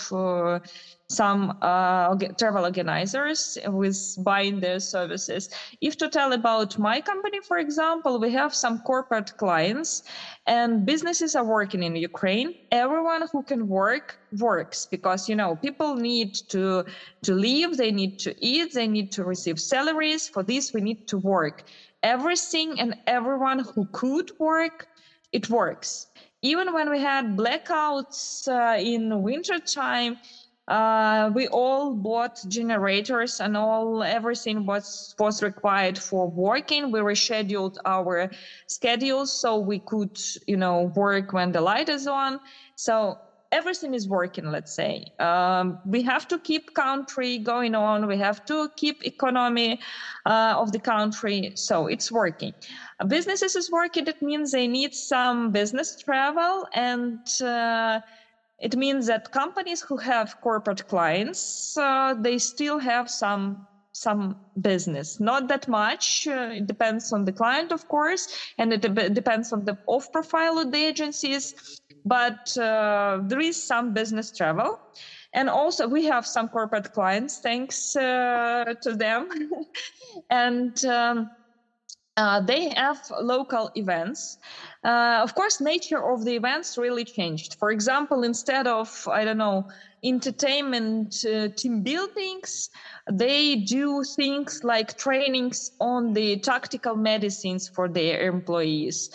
some 1.08 1.52
uh, 1.60 2.14
travel 2.38 2.64
organizers 2.64 3.58
with 3.66 3.98
buying 4.24 4.60
their 4.60 4.80
services. 4.80 5.48
If 5.80 5.96
to 5.98 6.08
tell 6.08 6.32
about 6.32 6.78
my 6.78 7.00
company, 7.00 7.38
for 7.46 7.58
example, 7.58 8.18
we 8.18 8.30
have 8.32 8.54
some 8.54 8.78
corporate 8.80 9.36
clients 9.36 10.02
and 10.46 10.86
businesses 10.86 11.34
are 11.34 11.44
working 11.44 11.82
in 11.82 11.96
Ukraine. 11.96 12.54
Everyone 12.70 13.22
who 13.32 13.42
can 13.42 13.68
work 13.68 14.18
works 14.40 14.86
because 14.86 15.28
you 15.28 15.36
know 15.36 15.56
people 15.56 15.96
need 15.96 16.34
to 16.48 16.84
to 17.24 17.34
live, 17.34 17.76
they 17.76 17.92
need 17.92 18.18
to 18.18 18.34
eat, 18.40 18.72
they 18.72 18.88
need 18.88 19.10
to 19.12 19.24
receive 19.24 19.58
salaries. 19.58 20.28
For 20.28 20.42
this, 20.42 20.72
we 20.72 20.80
need 20.80 21.06
to 21.08 21.18
work. 21.18 21.62
Everything 22.02 22.80
and 22.80 22.94
everyone 23.06 23.60
who 23.74 23.88
could 23.92 24.30
work, 24.38 24.86
it 25.32 25.50
works. 25.50 26.06
Even 26.42 26.72
when 26.74 26.90
we 26.90 27.00
had 27.00 27.36
blackouts 27.36 28.46
uh, 28.48 28.78
in 28.80 29.22
winter 29.22 29.58
time, 29.60 30.16
uh, 30.68 31.30
we 31.34 31.48
all 31.48 31.94
bought 31.94 32.36
generators 32.48 33.40
and 33.40 33.56
all 33.56 34.02
everything 34.02 34.64
was 34.64 35.14
was 35.18 35.42
required 35.42 35.98
for 35.98 36.28
working. 36.30 36.90
We 36.92 37.00
rescheduled 37.00 37.74
our 37.84 38.28
schedules 38.68 39.32
so 39.32 39.58
we 39.58 39.80
could 39.80 40.16
you 40.46 40.56
know 40.56 40.92
work 40.94 41.32
when 41.32 41.52
the 41.52 41.60
light 41.60 41.88
is 41.88 42.06
on. 42.06 42.38
So 42.76 43.16
everything 43.52 43.94
is 43.94 44.08
working 44.08 44.46
let's 44.50 44.74
say. 44.74 45.04
Um, 45.18 45.78
we 45.84 46.02
have 46.02 46.26
to 46.28 46.38
keep 46.40 46.74
country 46.74 47.38
going 47.38 47.74
on. 47.74 48.06
We 48.06 48.18
have 48.18 48.44
to 48.46 48.68
keep 48.76 49.04
economy 49.04 49.80
uh, 50.26 50.54
of 50.56 50.72
the 50.72 50.80
country. 50.80 51.52
So 51.56 51.86
it's 51.86 52.10
working. 52.10 52.54
Businesses 53.06 53.54
is 53.54 53.70
working. 53.70 54.06
It 54.06 54.20
means 54.22 54.50
they 54.50 54.66
need 54.66 54.94
some 54.94 55.52
business 55.52 55.96
travel 55.96 56.66
and 56.74 57.20
uh, 57.42 58.00
it 58.58 58.76
means 58.76 59.06
that 59.06 59.30
companies 59.32 59.82
who 59.82 59.96
have 59.98 60.40
corporate 60.40 60.86
clients, 60.86 61.76
uh, 61.76 62.14
they 62.18 62.38
still 62.38 62.78
have 62.78 63.10
some 63.10 63.66
some 63.94 64.36
business. 64.60 65.20
Not 65.20 65.48
that 65.48 65.68
much. 65.68 66.26
Uh, 66.26 66.48
it 66.52 66.66
depends 66.66 67.12
on 67.12 67.26
the 67.26 67.32
client 67.32 67.72
of 67.72 67.86
course 67.88 68.26
and 68.58 68.72
it 68.72 68.80
de- 68.80 69.10
depends 69.10 69.52
on 69.52 69.64
the 69.64 69.76
off 69.86 70.10
profile 70.12 70.58
of 70.58 70.72
the 70.72 70.82
agencies 70.82 71.54
but 72.04 72.56
uh, 72.56 73.20
there 73.22 73.40
is 73.40 73.66
some 73.66 73.92
business 73.92 74.32
travel. 74.32 74.80
And 75.32 75.48
also 75.48 75.88
we 75.88 76.04
have 76.04 76.26
some 76.26 76.48
corporate 76.48 76.92
clients 76.92 77.38
thanks 77.40 77.96
uh, 77.96 78.74
to 78.82 78.96
them. 78.96 79.28
And 80.30 80.84
um, 80.84 81.30
uh, 82.16 82.40
they 82.40 82.68
have 82.76 83.00
local 83.20 83.70
events. 83.74 84.36
Uh, 84.84 85.20
of 85.22 85.34
course, 85.34 85.60
nature 85.60 86.12
of 86.12 86.24
the 86.24 86.36
events 86.36 86.76
really 86.76 87.04
changed. 87.04 87.56
For 87.58 87.70
example, 87.70 88.22
instead 88.22 88.66
of, 88.66 88.90
I 89.10 89.24
don't 89.24 89.38
know, 89.38 89.66
entertainment 90.04 91.24
uh, 91.24 91.48
team 91.56 91.82
buildings, 91.82 92.68
they 93.10 93.56
do 93.56 94.02
things 94.16 94.60
like 94.64 94.96
trainings 94.96 95.70
on 95.80 96.12
the 96.12 96.38
tactical 96.38 96.96
medicines 96.96 97.68
for 97.68 97.88
their 97.88 98.26
employees 98.26 99.10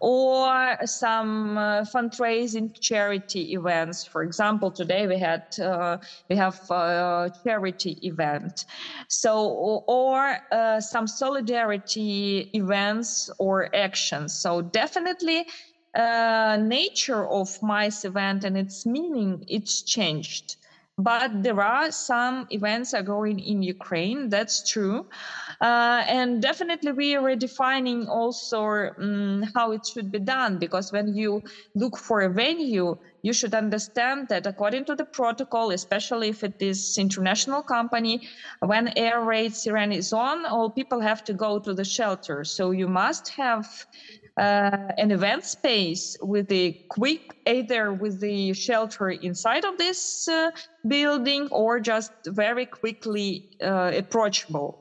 or 0.00 0.76
some 0.84 1.58
uh, 1.58 1.82
fundraising 1.82 2.70
charity 2.80 3.52
events. 3.52 4.04
For 4.06 4.22
example, 4.22 4.70
today 4.70 5.06
we 5.06 5.18
had 5.18 5.42
uh, 5.62 5.98
we 6.28 6.36
have 6.36 6.58
a 6.70 7.30
charity 7.44 7.98
event. 8.02 8.64
So 9.08 9.82
or 9.86 10.38
uh, 10.50 10.80
some 10.80 11.06
solidarity 11.06 12.50
events 12.54 13.30
or 13.38 13.74
actions. 13.74 14.34
So 14.34 14.62
definitely 14.62 15.46
uh, 15.94 16.58
nature 16.60 17.26
of 17.28 17.62
MICE 17.62 18.04
event 18.04 18.44
and 18.44 18.56
its 18.56 18.86
meaning 18.86 19.44
it's 19.48 19.82
changed 19.82 20.56
but 21.02 21.42
there 21.42 21.60
are 21.60 21.90
some 21.90 22.46
events 22.50 22.92
are 22.94 23.02
going 23.02 23.38
in 23.40 23.62
Ukraine. 23.62 24.28
That's 24.28 24.68
true, 24.68 25.06
uh, 25.60 26.04
and 26.06 26.42
definitely 26.42 26.92
we 26.92 27.14
are 27.16 27.22
redefining 27.22 28.06
also 28.08 28.90
um, 28.98 29.44
how 29.54 29.72
it 29.72 29.86
should 29.86 30.10
be 30.10 30.18
done 30.18 30.58
because 30.58 30.92
when 30.92 31.14
you 31.14 31.42
look 31.74 31.96
for 31.96 32.20
a 32.20 32.28
venue, 32.28 32.96
you 33.22 33.32
should 33.32 33.54
understand 33.54 34.28
that 34.28 34.46
according 34.46 34.84
to 34.86 34.94
the 34.94 35.04
protocol, 35.04 35.70
especially 35.70 36.28
if 36.28 36.44
it 36.44 36.56
is 36.60 36.96
international 36.98 37.62
company, 37.62 38.28
when 38.60 38.92
air 38.96 39.22
raid 39.22 39.54
siren 39.54 39.92
is 39.92 40.12
on, 40.12 40.44
all 40.46 40.70
people 40.70 41.00
have 41.00 41.24
to 41.24 41.32
go 41.32 41.58
to 41.58 41.72
the 41.74 41.84
shelter. 41.84 42.44
So 42.44 42.70
you 42.72 42.88
must 42.88 43.28
have 43.30 43.66
an 44.40 45.10
event 45.10 45.44
space 45.44 46.16
with 46.22 46.50
a 46.50 46.72
quick, 46.88 47.20
either 47.46 47.92
with 47.92 48.20
the 48.20 48.52
shelter 48.54 49.10
inside 49.10 49.64
of 49.64 49.76
this 49.76 50.28
uh, 50.28 50.50
building 50.86 51.48
or 51.50 51.80
just 51.80 52.12
very 52.26 52.66
quickly 52.66 53.48
uh, 53.62 53.92
approachable. 53.94 54.78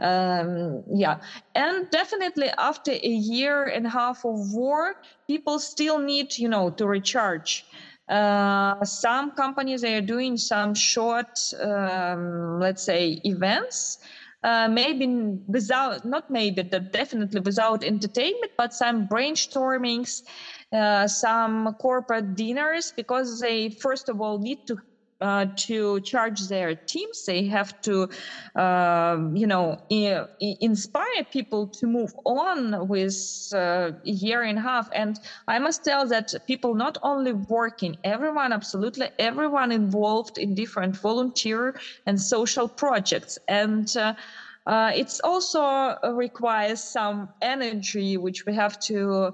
Um, 0.00 0.82
yeah, 0.94 1.18
and 1.54 1.88
definitely 1.90 2.50
after 2.58 2.92
a 2.92 3.08
year 3.08 3.64
and 3.64 3.86
a 3.86 3.90
half 3.90 4.24
of 4.24 4.52
war, 4.52 4.94
people 5.26 5.58
still 5.58 5.98
need, 5.98 6.38
you 6.38 6.48
know, 6.48 6.70
to 6.70 6.86
recharge. 6.86 7.66
Uh, 8.08 8.84
some 8.84 9.30
companies 9.30 9.82
they 9.82 9.94
are 9.94 10.00
doing 10.00 10.36
some 10.36 10.74
short, 10.74 11.38
um, 11.62 12.58
let's 12.58 12.82
say, 12.82 13.20
events 13.24 13.98
uh, 14.42 14.68
maybe 14.68 15.06
without 15.46 16.04
not 16.04 16.30
maybe 16.30 16.62
but 16.62 16.90
definitely 16.92 17.40
without 17.40 17.84
entertainment 17.84 18.52
but 18.56 18.72
some 18.72 19.06
brainstormings 19.08 20.22
uh, 20.72 21.06
some 21.06 21.74
corporate 21.80 22.34
dinners 22.34 22.92
because 22.96 23.40
they 23.40 23.70
first 23.70 24.08
of 24.08 24.20
all 24.20 24.38
need 24.38 24.58
to 24.66 24.76
uh, 25.20 25.46
to 25.56 26.00
charge 26.00 26.48
their 26.48 26.74
teams. 26.86 27.24
They 27.26 27.44
have 27.46 27.72
to, 27.82 28.08
uh, 28.54 29.18
you 29.34 29.46
know, 29.46 29.76
I- 29.92 30.26
inspire 30.60 31.24
people 31.30 31.68
to 31.78 31.86
move 31.86 32.12
on 32.24 32.88
with 32.88 33.16
uh, 33.54 33.92
a 34.04 34.10
year 34.10 34.42
and 34.42 34.58
a 34.58 34.62
half. 34.62 34.88
And 34.92 35.18
I 35.48 35.58
must 35.58 35.84
tell 35.84 36.06
that 36.08 36.32
people 36.46 36.74
not 36.74 36.96
only 37.02 37.32
working, 37.32 37.96
everyone, 38.04 38.52
absolutely 38.52 39.08
everyone 39.18 39.72
involved 39.72 40.38
in 40.38 40.54
different 40.54 40.96
volunteer 40.96 41.74
and 42.06 42.20
social 42.20 42.68
projects. 42.68 43.38
And 43.48 43.86
uh, 43.96 44.14
uh, 44.66 44.92
it's 44.94 45.20
also 45.20 45.96
requires 46.12 46.82
some 46.82 47.28
energy, 47.40 48.16
which 48.16 48.44
we 48.46 48.54
have 48.54 48.78
to 48.80 49.32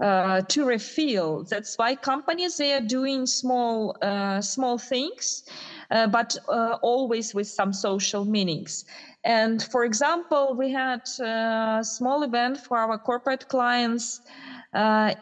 uh, 0.00 0.42
to 0.48 0.64
refill. 0.64 1.44
That's 1.44 1.76
why 1.76 1.96
companies 1.96 2.56
they 2.56 2.72
are 2.74 2.80
doing 2.80 3.26
small 3.26 3.96
uh, 4.02 4.40
small 4.40 4.78
things. 4.78 5.42
uh, 5.90 6.06
but 6.06 6.36
uh, 6.48 6.76
always 6.82 7.34
with 7.34 7.46
some 7.48 7.72
social 7.72 8.24
meanings. 8.24 8.84
And 9.24 9.62
for 9.62 9.84
example, 9.84 10.54
we 10.56 10.70
had 10.72 11.00
a 11.20 11.80
small 11.82 12.22
event 12.22 12.58
for 12.58 12.78
our 12.78 12.98
corporate 12.98 13.48
clients 13.48 14.20
uh, 14.65 14.65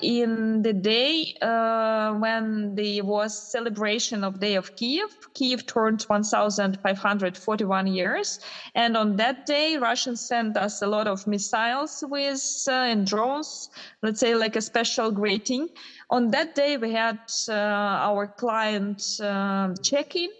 in 0.00 0.62
the 0.62 0.72
day 0.72 1.36
uh, 1.40 2.14
when 2.14 2.74
there 2.74 3.04
was 3.04 3.36
celebration 3.52 4.24
of 4.24 4.40
Day 4.40 4.56
of 4.56 4.74
Kiev. 4.76 5.10
Kiev 5.34 5.66
turned 5.66 6.02
1,541 6.02 7.86
years, 7.86 8.40
and 8.74 8.96
on 8.96 9.16
that 9.16 9.46
day, 9.46 9.76
Russians 9.76 10.20
sent 10.20 10.56
us 10.56 10.82
a 10.82 10.86
lot 10.86 11.06
of 11.06 11.26
missiles 11.26 12.02
with 12.08 12.64
uh, 12.68 12.72
and 12.72 13.06
drones. 13.06 13.70
Let's 14.02 14.20
say 14.20 14.34
like 14.34 14.56
a 14.56 14.62
special 14.62 15.10
greeting. 15.10 15.68
On 16.10 16.30
that 16.30 16.54
day, 16.54 16.76
we 16.76 16.92
had 16.92 17.18
uh, 17.48 17.52
our 17.52 18.26
client 18.26 19.02
um, 19.20 19.74
check-in 19.82 20.30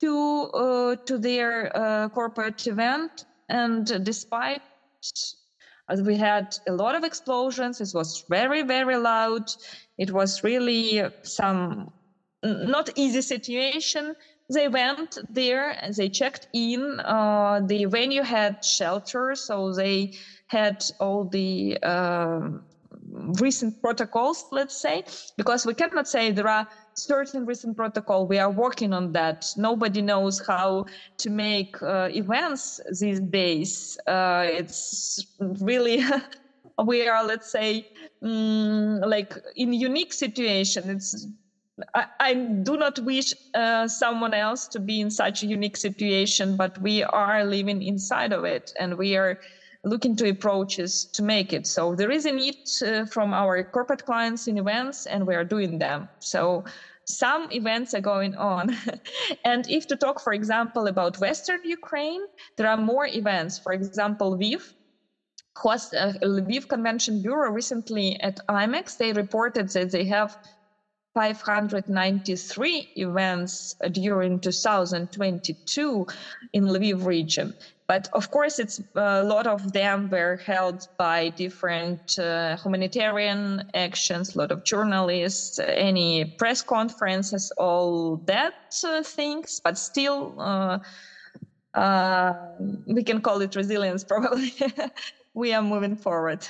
to 0.00 0.50
uh, 0.54 0.96
to 1.06 1.18
their 1.18 1.76
uh, 1.76 2.08
corporate 2.08 2.66
event, 2.66 3.24
and 3.48 4.04
despite 4.04 4.62
we 6.04 6.16
had 6.16 6.46
a 6.68 6.72
lot 6.72 6.94
of 6.94 7.04
explosions. 7.04 7.80
It 7.80 7.90
was 7.94 8.24
very, 8.28 8.62
very 8.62 8.96
loud. 8.96 9.42
It 9.98 10.10
was 10.10 10.42
really 10.42 11.02
some 11.22 11.88
not 12.42 12.90
easy 12.96 13.22
situation. 13.22 14.14
They 14.52 14.68
went 14.68 15.18
there 15.28 15.70
and 15.82 15.94
they 15.94 16.08
checked 16.08 16.46
in. 16.52 17.00
Uh, 17.00 17.60
the 17.66 17.86
venue 17.86 18.22
had 18.22 18.56
shelter, 18.62 19.34
so 19.34 19.72
they 19.72 20.10
had 20.48 20.84
all 21.00 21.24
the 21.24 21.78
uh, 21.82 22.40
recent 23.40 23.74
protocols, 23.80 24.44
let's 24.52 24.80
say, 24.80 25.02
because 25.36 25.66
we 25.66 25.74
cannot 25.74 26.06
say 26.08 26.30
there 26.30 26.48
are 26.48 26.66
certain 26.96 27.44
recent 27.46 27.76
protocol. 27.76 28.26
We 28.26 28.38
are 28.38 28.50
working 28.50 28.92
on 28.92 29.12
that. 29.12 29.46
Nobody 29.56 30.02
knows 30.02 30.44
how 30.46 30.86
to 31.18 31.30
make 31.30 31.80
uh, 31.82 32.08
events 32.12 32.80
these 33.00 33.20
days. 33.20 33.98
Uh, 34.06 34.46
it's 34.48 35.24
really 35.38 36.02
we 36.84 37.08
are, 37.08 37.24
let's 37.24 37.50
say, 37.50 37.86
um, 38.22 39.00
like 39.00 39.34
in 39.56 39.72
unique 39.72 40.12
situation. 40.12 40.90
It's 40.90 41.26
I, 41.94 42.06
I 42.20 42.34
do 42.34 42.76
not 42.76 42.98
wish 43.00 43.34
uh, 43.54 43.86
someone 43.88 44.32
else 44.32 44.66
to 44.68 44.80
be 44.80 45.00
in 45.00 45.10
such 45.10 45.42
a 45.42 45.46
unique 45.46 45.76
situation, 45.76 46.56
but 46.56 46.80
we 46.80 47.02
are 47.02 47.44
living 47.44 47.82
inside 47.82 48.32
of 48.32 48.44
it, 48.44 48.72
and 48.80 48.96
we 48.96 49.16
are 49.16 49.38
looking 49.86 50.16
to 50.16 50.28
approaches 50.28 51.04
to 51.12 51.22
make 51.22 51.52
it. 51.52 51.66
So 51.66 51.94
there 51.94 52.10
is 52.10 52.26
a 52.26 52.32
need 52.32 52.56
uh, 52.84 53.06
from 53.06 53.32
our 53.32 53.62
corporate 53.62 54.04
clients 54.04 54.48
in 54.48 54.58
events, 54.58 55.06
and 55.06 55.26
we 55.26 55.34
are 55.36 55.44
doing 55.44 55.78
them. 55.78 56.08
So 56.18 56.64
some 57.04 57.48
events 57.52 57.94
are 57.94 58.00
going 58.00 58.34
on. 58.34 58.76
and 59.44 59.64
if 59.70 59.86
to 59.86 59.96
talk, 59.96 60.20
for 60.20 60.32
example, 60.32 60.88
about 60.88 61.20
Western 61.20 61.60
Ukraine, 61.64 62.22
there 62.56 62.68
are 62.68 62.76
more 62.76 63.06
events. 63.06 63.58
For 63.58 63.72
example, 63.72 64.36
Lviv, 64.36 64.74
host, 65.56 65.94
uh, 65.94 66.14
Lviv 66.20 66.66
Convention 66.68 67.22
Bureau 67.22 67.52
recently 67.52 68.18
at 68.20 68.40
IMEX, 68.48 68.98
they 68.98 69.12
reported 69.12 69.68
that 69.68 69.92
they 69.92 70.04
have 70.06 70.36
593 71.14 72.88
events 72.96 73.74
during 73.92 74.40
2022 74.40 76.06
in 76.52 76.64
Lviv 76.64 77.06
region. 77.06 77.54
But 77.88 78.08
of 78.12 78.30
course, 78.30 78.58
it's 78.58 78.80
a 78.96 79.22
lot 79.22 79.46
of 79.46 79.72
them 79.72 80.08
were 80.10 80.38
held 80.44 80.88
by 80.98 81.28
different 81.30 82.18
uh, 82.18 82.56
humanitarian 82.56 83.62
actions, 83.74 84.34
a 84.34 84.38
lot 84.38 84.50
of 84.50 84.64
journalists, 84.64 85.60
any 85.60 86.24
press 86.24 86.62
conferences, 86.62 87.52
all 87.56 88.16
that 88.24 88.54
uh, 88.84 89.02
things. 89.04 89.60
But 89.62 89.78
still, 89.78 90.34
uh, 90.38 90.78
uh 91.74 92.32
we 92.86 93.04
can 93.04 93.20
call 93.20 93.40
it 93.40 93.54
resilience. 93.54 94.02
Probably, 94.12 94.52
we 95.34 95.52
are 95.52 95.62
moving 95.62 95.96
forward. 95.96 96.46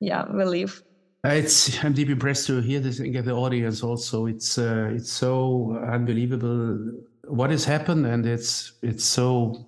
Yeah, 0.00 0.24
we 0.30 0.44
live. 0.44 0.80
It's 1.24 1.82
I'm 1.84 1.92
deeply 1.92 2.12
impressed 2.12 2.46
to 2.48 2.60
hear 2.60 2.80
this 2.80 2.98
and 2.98 3.12
get 3.12 3.24
the 3.24 3.32
audience 3.32 3.82
also. 3.82 4.26
It's 4.26 4.58
uh, 4.58 4.90
it's 4.92 5.12
so 5.12 5.76
unbelievable 5.88 6.78
what 7.26 7.50
has 7.50 7.64
happened, 7.64 8.06
and 8.06 8.26
it's 8.26 8.72
it's 8.82 9.04
so 9.04 9.66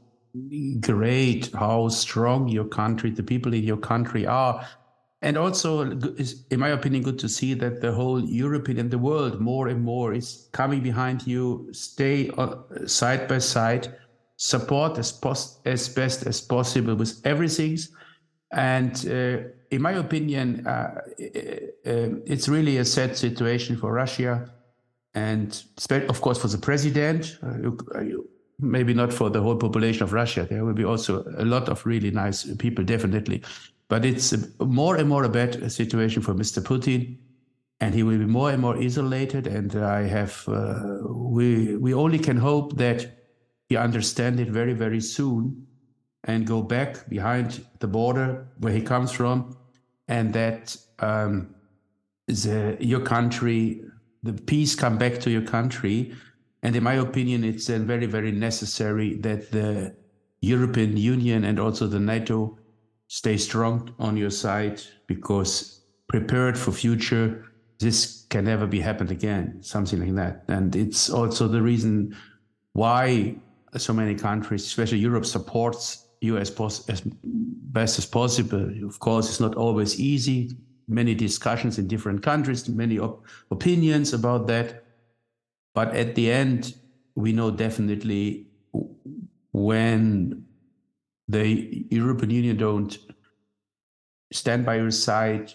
great 0.80 1.50
how 1.52 1.88
strong 1.88 2.48
your 2.48 2.64
country, 2.64 3.10
the 3.10 3.22
people 3.22 3.54
in 3.54 3.64
your 3.64 3.76
country 3.76 4.26
are. 4.26 4.66
And 5.22 5.38
also, 5.38 5.82
in 6.50 6.60
my 6.60 6.68
opinion, 6.68 7.02
good 7.02 7.18
to 7.20 7.28
see 7.28 7.54
that 7.54 7.80
the 7.80 7.92
whole 7.92 8.22
European 8.22 8.78
and 8.78 8.90
the 8.90 8.98
world 8.98 9.40
more 9.40 9.68
and 9.68 9.82
more 9.82 10.12
is 10.12 10.48
coming 10.52 10.82
behind 10.82 11.26
you, 11.26 11.68
stay 11.72 12.30
side 12.86 13.26
by 13.26 13.38
side, 13.38 13.94
support 14.36 14.98
as, 14.98 15.12
pos- 15.12 15.60
as 15.64 15.88
best 15.88 16.26
as 16.26 16.40
possible 16.42 16.94
with 16.94 17.22
everything. 17.24 17.78
And 18.52 18.94
uh, 19.08 19.48
in 19.70 19.80
my 19.80 19.92
opinion, 19.92 20.66
uh, 20.66 21.00
uh, 21.00 21.00
it's 22.26 22.48
really 22.48 22.76
a 22.76 22.84
sad 22.84 23.16
situation 23.16 23.78
for 23.78 23.92
Russia 23.92 24.52
and 25.14 25.64
of 26.08 26.20
course 26.20 26.38
for 26.38 26.48
the 26.48 26.58
president. 26.58 27.38
Uh, 27.42 27.60
you, 28.02 28.28
maybe 28.58 28.94
not 28.94 29.12
for 29.12 29.30
the 29.30 29.40
whole 29.40 29.56
population 29.56 30.02
of 30.02 30.12
Russia. 30.12 30.46
There 30.48 30.64
will 30.64 30.74
be 30.74 30.84
also 30.84 31.24
a 31.36 31.44
lot 31.44 31.68
of 31.68 31.84
really 31.86 32.10
nice 32.10 32.44
people, 32.56 32.84
definitely. 32.84 33.42
But 33.88 34.04
it's 34.04 34.34
more 34.58 34.96
and 34.96 35.08
more 35.08 35.24
a 35.24 35.28
bad 35.28 35.70
situation 35.70 36.22
for 36.22 36.34
Mr. 36.34 36.62
Putin, 36.62 37.18
and 37.80 37.94
he 37.94 38.02
will 38.02 38.18
be 38.18 38.26
more 38.26 38.50
and 38.50 38.62
more 38.62 38.76
isolated. 38.76 39.46
And 39.46 39.74
I 39.76 40.02
have, 40.02 40.44
uh, 40.48 40.98
we 41.08 41.76
we 41.76 41.92
only 41.92 42.18
can 42.18 42.36
hope 42.36 42.76
that 42.78 43.06
he 43.68 43.76
understand 43.76 44.40
it 44.40 44.48
very 44.48 44.72
very 44.72 45.00
soon, 45.00 45.66
and 46.24 46.46
go 46.46 46.62
back 46.62 47.08
behind 47.08 47.64
the 47.80 47.88
border 47.88 48.46
where 48.58 48.72
he 48.72 48.80
comes 48.80 49.12
from, 49.12 49.56
and 50.08 50.32
that 50.32 50.76
um, 51.00 51.54
the 52.26 52.76
your 52.80 53.00
country, 53.00 53.82
the 54.22 54.32
peace 54.32 54.74
come 54.74 54.96
back 54.96 55.20
to 55.20 55.30
your 55.30 55.42
country 55.42 56.14
and 56.64 56.74
in 56.74 56.82
my 56.82 56.94
opinion, 56.94 57.44
it's 57.44 57.66
then 57.66 57.86
very, 57.86 58.06
very 58.06 58.32
necessary 58.32 59.16
that 59.18 59.52
the 59.52 59.94
European 60.40 60.96
Union 60.96 61.44
and 61.44 61.60
also 61.60 61.86
the 61.86 62.00
NATO 62.00 62.58
stay 63.08 63.36
strong 63.36 63.94
on 63.98 64.16
your 64.16 64.30
side 64.30 64.80
because 65.06 65.82
prepared 66.08 66.58
for 66.58 66.72
future, 66.72 67.44
this 67.80 68.24
can 68.30 68.46
never 68.46 68.66
be 68.66 68.80
happened 68.80 69.10
again, 69.10 69.58
something 69.62 70.00
like 70.00 70.14
that. 70.16 70.44
And 70.48 70.74
it's 70.74 71.10
also 71.10 71.48
the 71.48 71.60
reason 71.60 72.16
why 72.72 73.36
so 73.76 73.92
many 73.92 74.14
countries, 74.14 74.64
especially 74.64 74.98
Europe, 74.98 75.26
supports 75.26 76.06
you 76.22 76.38
as, 76.38 76.50
pos- 76.50 76.88
as 76.88 77.02
best 77.04 77.98
as 77.98 78.06
possible. 78.06 78.70
Of 78.86 79.00
course, 79.00 79.28
it's 79.28 79.40
not 79.40 79.54
always 79.54 80.00
easy. 80.00 80.56
Many 80.88 81.14
discussions 81.14 81.78
in 81.78 81.88
different 81.88 82.22
countries, 82.22 82.66
many 82.70 82.98
op- 82.98 83.26
opinions 83.50 84.14
about 84.14 84.46
that. 84.46 84.83
But 85.74 85.94
at 85.94 86.14
the 86.14 86.30
end, 86.30 86.74
we 87.14 87.32
know 87.32 87.50
definitely 87.50 88.46
when 89.52 90.44
the 91.28 91.86
European 91.90 92.30
Union 92.30 92.56
don't 92.56 92.96
stand 94.32 94.64
by 94.64 94.76
your 94.76 94.90
side, 94.90 95.52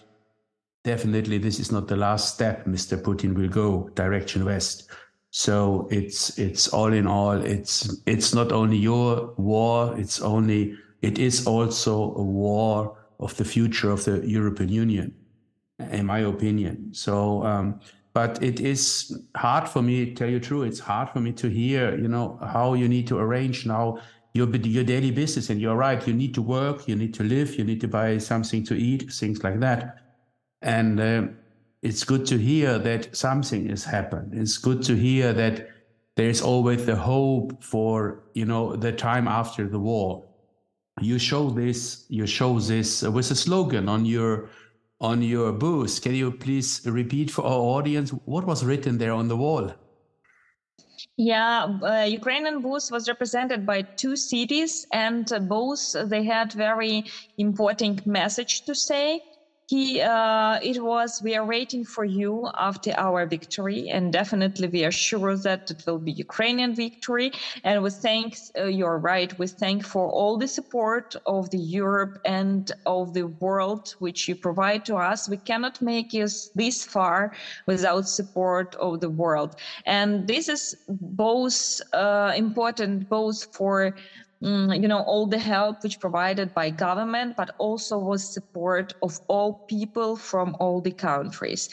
definitely 0.84 1.38
this 1.38 1.58
is 1.60 1.70
not 1.70 1.88
the 1.88 1.96
last 1.96 2.34
step. 2.34 2.64
Mr. 2.66 3.00
Putin 3.00 3.34
will 3.34 3.48
go 3.48 3.88
direction 3.94 4.44
west. 4.44 4.90
So 5.30 5.86
it's 5.90 6.38
it's 6.38 6.68
all 6.68 6.92
in 6.92 7.06
all, 7.06 7.40
it's 7.44 8.02
it's 8.06 8.34
not 8.34 8.50
only 8.50 8.76
your 8.76 9.32
war, 9.36 9.94
it's 9.96 10.20
only 10.20 10.74
it 11.02 11.18
is 11.18 11.46
also 11.46 12.14
a 12.16 12.22
war 12.22 12.96
of 13.20 13.36
the 13.36 13.44
future 13.44 13.90
of 13.90 14.04
the 14.04 14.26
European 14.26 14.70
Union, 14.70 15.14
in 15.78 16.06
my 16.06 16.20
opinion. 16.20 16.92
So 16.92 17.44
um, 17.44 17.80
but 18.12 18.42
it 18.42 18.60
is 18.60 19.16
hard 19.36 19.68
for 19.68 19.82
me 19.82 20.14
tell 20.14 20.28
you 20.28 20.40
true 20.40 20.62
it's 20.62 20.80
hard 20.80 21.08
for 21.10 21.20
me 21.20 21.32
to 21.32 21.48
hear 21.48 21.96
you 21.96 22.08
know 22.08 22.38
how 22.42 22.74
you 22.74 22.88
need 22.88 23.06
to 23.06 23.18
arrange 23.18 23.66
now 23.66 23.98
your 24.32 24.48
your 24.56 24.84
daily 24.84 25.10
business. 25.10 25.50
And 25.50 25.60
you're 25.60 25.76
right 25.76 26.06
you 26.06 26.14
need 26.14 26.34
to 26.34 26.42
work 26.42 26.88
you 26.88 26.96
need 26.96 27.14
to 27.14 27.24
live 27.24 27.56
you 27.56 27.64
need 27.64 27.80
to 27.80 27.88
buy 27.88 28.18
something 28.18 28.64
to 28.64 28.74
eat 28.74 29.12
things 29.12 29.42
like 29.42 29.60
that. 29.60 29.98
And 30.62 31.00
uh, 31.00 31.22
it's 31.82 32.04
good 32.04 32.26
to 32.26 32.36
hear 32.36 32.78
that 32.78 33.16
something 33.16 33.68
has 33.70 33.84
happened. 33.84 34.34
It's 34.34 34.58
good 34.58 34.82
to 34.84 34.94
hear 34.94 35.32
that 35.32 35.68
there's 36.16 36.42
always 36.42 36.84
the 36.84 36.96
hope 36.96 37.62
for 37.62 38.24
you 38.34 38.44
know 38.44 38.76
the 38.76 38.92
time 38.92 39.26
after 39.26 39.66
the 39.68 39.78
war. 39.78 40.24
You 41.00 41.18
show 41.18 41.50
this 41.50 42.04
you 42.08 42.26
show 42.26 42.58
this 42.58 43.02
with 43.02 43.30
a 43.30 43.34
slogan 43.34 43.88
on 43.88 44.04
your 44.04 44.50
on 45.00 45.22
your 45.22 45.52
booth. 45.52 46.02
Can 46.02 46.14
you 46.14 46.30
please 46.30 46.82
repeat 46.84 47.30
for 47.30 47.44
our 47.44 47.60
audience 47.78 48.10
what 48.24 48.46
was 48.46 48.64
written 48.64 48.98
there 48.98 49.12
on 49.12 49.28
the 49.28 49.36
wall? 49.36 49.72
Yeah, 51.16 51.78
uh, 51.82 52.06
Ukrainian 52.08 52.62
booth 52.62 52.88
was 52.90 53.08
represented 53.08 53.66
by 53.66 53.82
two 53.82 54.16
cities, 54.16 54.86
and 54.92 55.30
uh, 55.32 55.38
both 55.38 55.94
they 56.04 56.24
had 56.24 56.52
very 56.52 57.04
important 57.38 58.06
message 58.06 58.64
to 58.66 58.74
say. 58.74 59.22
He 59.70 60.00
uh, 60.00 60.58
it 60.62 60.82
was 60.82 61.22
we 61.22 61.36
are 61.36 61.46
waiting 61.46 61.84
for 61.84 62.04
you 62.04 62.50
after 62.58 62.92
our 62.96 63.24
victory 63.24 63.88
and 63.88 64.12
definitely 64.12 64.66
we 64.66 64.84
are 64.84 64.96
sure 65.08 65.36
that 65.36 65.70
it 65.70 65.80
will 65.86 66.02
be 66.08 66.12
ukrainian 66.26 66.74
victory. 66.74 67.30
And 67.62 67.76
we 67.84 67.90
thank 67.90 68.36
uh, 68.58 68.64
you're 68.78 68.98
right 68.98 69.30
we 69.38 69.46
thank 69.46 69.80
for 69.92 70.04
all 70.18 70.36
the 70.36 70.48
support 70.48 71.14
of 71.26 71.50
the 71.50 71.64
europe 71.80 72.14
and 72.24 72.72
of 72.84 73.14
the 73.14 73.26
world 73.44 73.94
which 74.00 74.20
you 74.28 74.34
provide 74.34 74.84
to 74.86 74.96
us. 74.96 75.28
We 75.28 75.40
cannot 75.50 75.80
make 75.80 76.14
it 76.14 76.32
this 76.54 76.84
far 76.84 77.32
without 77.66 78.08
support 78.08 78.74
of 78.86 79.00
the 79.00 79.12
world. 79.22 79.54
And 79.86 80.26
this 80.26 80.48
is 80.48 80.62
both 80.88 81.80
uh, 81.92 82.32
important 82.36 83.08
both 83.08 83.38
for 83.56 83.94
you 84.42 84.88
know 84.88 85.00
all 85.00 85.26
the 85.26 85.38
help 85.38 85.76
which 85.82 86.00
provided 86.00 86.52
by 86.54 86.70
government 86.70 87.34
but 87.36 87.50
also 87.58 87.98
was 87.98 88.32
support 88.32 88.92
of 89.02 89.18
all 89.28 89.60
people 89.68 90.16
from 90.16 90.54
all 90.60 90.80
the 90.80 90.92
countries. 90.92 91.68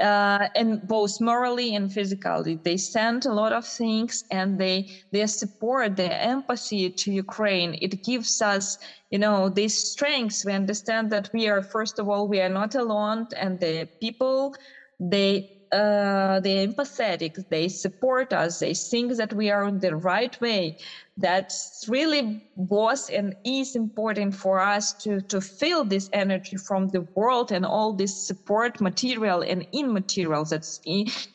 Uh, 0.00 0.48
and 0.54 0.80
both 0.82 1.20
morally 1.20 1.74
and 1.74 1.92
physically 1.92 2.60
they 2.64 2.76
sent 2.76 3.24
a 3.26 3.32
lot 3.32 3.52
of 3.52 3.64
things 3.66 4.24
and 4.30 4.58
they 4.58 4.84
their 5.12 5.26
support 5.26 5.96
their 5.96 6.12
empathy 6.20 6.90
to 6.90 7.10
ukraine. 7.12 7.74
It 7.80 8.02
gives 8.04 8.40
us 8.42 8.76
you 9.10 9.18
know 9.18 9.48
this 9.48 9.74
strength 9.78 10.42
we 10.44 10.52
understand 10.52 11.10
that 11.10 11.28
we 11.32 11.48
are 11.48 11.62
first 11.62 11.98
of 11.98 12.08
all 12.08 12.28
we 12.28 12.40
are 12.40 12.48
not 12.48 12.74
alone 12.74 13.26
and 13.36 13.58
the 13.60 13.88
people 14.00 14.54
they 14.98 15.46
uh, 15.72 16.40
they're 16.40 16.66
empathetic, 16.66 17.36
they 17.48 17.68
support 17.68 18.32
us, 18.32 18.58
they 18.58 18.74
think 18.74 19.16
that 19.16 19.32
we 19.32 19.50
are 19.50 19.64
on 19.64 19.78
the 19.78 19.94
right 19.94 20.40
way. 20.40 20.76
That 21.16 21.52
really 21.86 22.40
was 22.56 23.10
and 23.10 23.34
is 23.44 23.76
important 23.76 24.34
for 24.34 24.58
us 24.58 24.94
to, 24.94 25.20
to 25.22 25.40
feel 25.40 25.84
this 25.84 26.08
energy 26.12 26.56
from 26.56 26.88
the 26.88 27.06
world 27.14 27.52
and 27.52 27.66
all 27.66 27.92
this 27.92 28.16
support, 28.16 28.80
material 28.80 29.42
and 29.42 29.66
immaterial. 29.72 30.44
That's 30.44 30.80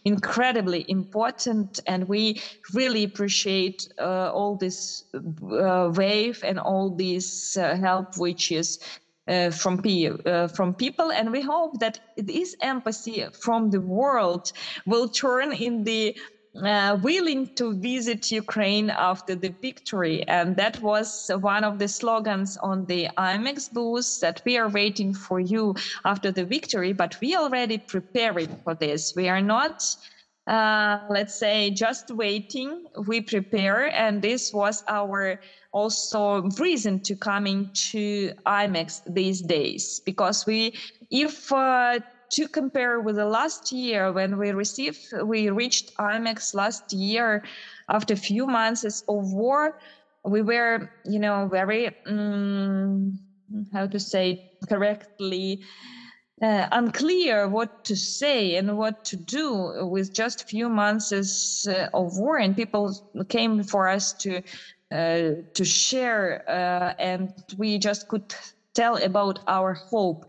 incredibly 0.04 0.86
important. 0.90 1.80
And 1.86 2.08
we 2.08 2.42
really 2.74 3.04
appreciate 3.04 3.88
uh, 4.00 4.32
all 4.32 4.56
this 4.56 5.04
uh, 5.14 5.92
wave 5.96 6.44
and 6.44 6.60
all 6.60 6.90
this 6.90 7.56
uh, 7.56 7.76
help, 7.78 8.18
which 8.18 8.52
is 8.52 8.80
uh, 9.28 9.50
from, 9.52 9.82
uh, 10.26 10.48
from 10.48 10.74
people. 10.76 11.12
And 11.12 11.32
we 11.32 11.42
hope 11.42 11.80
that 11.80 12.00
this 12.18 12.56
empathy 12.62 13.26
from 13.34 13.70
the 13.70 13.82
world 13.82 14.52
will 14.86 15.10
turn 15.10 15.54
in 15.54 15.84
the 15.84 16.16
uh, 16.64 16.98
willing 17.02 17.50
to 17.56 17.78
visit 17.80 18.32
Ukraine 18.32 18.90
after 18.90 19.36
the 19.36 19.54
victory. 19.62 20.24
And 20.28 20.56
that 20.56 20.80
was 20.82 21.30
one 21.40 21.64
of 21.64 21.80
the 21.80 21.88
slogans 21.88 22.58
on 22.62 22.86
the 22.86 23.10
IMEX 23.18 23.70
booth 23.72 24.20
that 24.22 24.42
we 24.46 24.58
are 24.58 24.70
waiting 24.70 25.14
for 25.14 25.40
you 25.40 25.76
after 26.06 26.32
the 26.32 26.46
victory, 26.46 26.94
but 26.94 27.20
we 27.22 27.36
already 27.36 27.80
preparing 27.88 28.58
for 28.64 28.76
this. 28.76 29.14
We 29.16 29.28
are 29.28 29.42
not 29.42 29.84
uh, 30.48 31.00
let's 31.10 31.34
say 31.36 31.72
just 31.72 32.12
waiting 32.12 32.84
we 33.08 33.22
prepare 33.22 33.92
and 33.94 34.22
this 34.22 34.54
was 34.54 34.84
our 34.88 35.40
also 35.72 36.44
reason 36.60 37.02
to 37.02 37.16
coming 37.16 37.70
to 37.74 38.32
IMEX 38.46 39.02
these 39.08 39.42
days. 39.42 40.02
Because 40.06 40.46
we, 40.46 40.74
if 41.10 41.52
uh, 41.52 42.00
to 42.32 42.48
compare 42.48 43.00
with 43.02 43.16
the 43.16 43.26
last 43.26 43.72
year 43.72 44.12
when 44.12 44.38
we 44.38 44.52
received, 44.52 45.00
we 45.24 45.50
reached 45.50 45.92
IMEX 45.98 46.54
last 46.54 46.94
year 46.94 47.44
after 47.90 48.14
a 48.14 48.18
few 48.18 48.46
months 48.48 48.84
of 49.08 49.34
war, 49.34 49.78
we 50.24 50.42
were, 50.42 50.90
you 51.06 51.20
know, 51.20 51.48
very, 51.52 51.92
um, 52.08 53.20
how 53.74 53.86
to 53.86 54.00
say 54.00 54.40
correctly, 54.68 55.62
uh, 56.42 56.68
unclear 56.72 57.48
what 57.48 57.70
to 57.86 57.96
say 57.96 58.56
and 58.56 58.78
what 58.78 59.04
to 59.06 59.16
do 59.16 59.88
with 59.90 60.14
just 60.14 60.42
a 60.42 60.46
few 60.46 60.70
months 60.70 61.66
uh, 61.68 61.88
of 61.94 62.18
war 62.18 62.38
and 62.38 62.56
people 62.56 62.94
came 63.30 63.64
for 63.64 63.88
us 63.88 64.14
to 64.14 64.42
uh, 64.92 65.32
to 65.54 65.66
share, 65.66 66.44
uh, 66.48 66.94
and 67.00 67.32
we 67.58 67.78
just 67.80 68.08
could 68.08 68.34
tell 68.76 68.98
about 69.04 69.40
our 69.48 69.74
hope. 69.90 70.26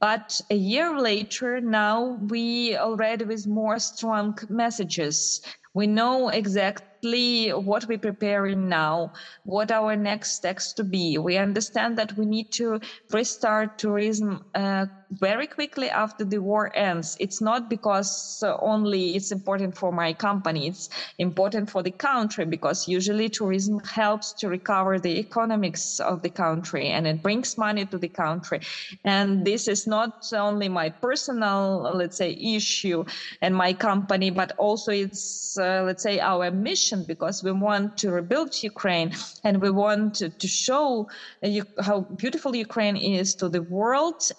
But 0.00 0.40
a 0.50 0.54
year 0.54 0.98
later, 0.98 1.60
now 1.60 2.18
we 2.20 2.76
already 2.76 3.24
with 3.24 3.46
more 3.46 3.78
strong 3.78 4.36
messages. 4.48 5.40
We 5.74 5.86
know 5.86 6.28
exactly 6.28 7.50
what 7.50 7.86
we're 7.86 7.98
preparing 7.98 8.68
now, 8.68 9.12
what 9.44 9.70
our 9.70 9.94
next 9.96 10.32
steps 10.32 10.72
to 10.74 10.84
be. 10.84 11.18
We 11.18 11.36
understand 11.36 11.98
that 11.98 12.16
we 12.16 12.26
need 12.26 12.50
to 12.52 12.80
restart 13.12 13.76
tourism 13.78 14.40
uh, 14.54 14.86
very 15.10 15.46
quickly 15.46 15.88
after 15.88 16.24
the 16.24 16.38
war 16.38 16.70
ends. 16.74 17.16
It's 17.20 17.40
not 17.40 17.68
because 17.68 18.42
only 18.60 19.16
it's 19.16 19.32
important 19.32 19.76
for 19.76 19.92
my 19.92 20.12
company, 20.12 20.68
it's 20.68 20.88
important 21.18 21.70
for 21.70 21.82
the 21.82 21.90
country 21.90 22.44
because 22.44 22.88
usually 22.88 23.28
tourism 23.28 23.80
helps 23.80 24.32
to 24.34 24.48
recover 24.48 24.98
the 24.98 25.18
economics 25.18 26.00
of 26.00 26.22
the 26.22 26.30
country 26.30 26.88
and 26.88 27.06
it 27.06 27.22
brings 27.22 27.56
money 27.56 27.86
to 27.86 27.98
the 27.98 28.08
country. 28.08 28.60
And 29.04 29.44
this 29.44 29.68
is 29.68 29.86
not 29.86 30.32
only 30.32 30.68
my 30.68 30.90
personal, 30.90 31.90
let's 31.94 32.16
say, 32.16 32.32
issue 32.32 33.04
and 33.42 33.54
my 33.54 33.72
company, 33.72 34.30
but 34.30 34.52
also 34.58 34.92
it's, 34.92 35.56
uh, 35.58 35.82
let's 35.84 36.02
say, 36.02 36.20
our 36.20 36.50
mission 36.50 37.04
because 37.06 37.42
we 37.42 37.52
want 37.52 37.96
to 37.98 38.10
rebuild 38.10 38.62
Ukraine 38.62 39.12
and 39.44 39.60
we 39.62 39.70
want 39.70 40.14
to, 40.16 40.28
to 40.28 40.48
show 40.48 41.08
uh, 41.42 41.48
how 41.80 42.00
beautiful 42.16 42.54
Ukraine 42.54 42.96
is 42.96 43.34
to 43.36 43.48
the 43.48 43.62
world. 43.62 44.30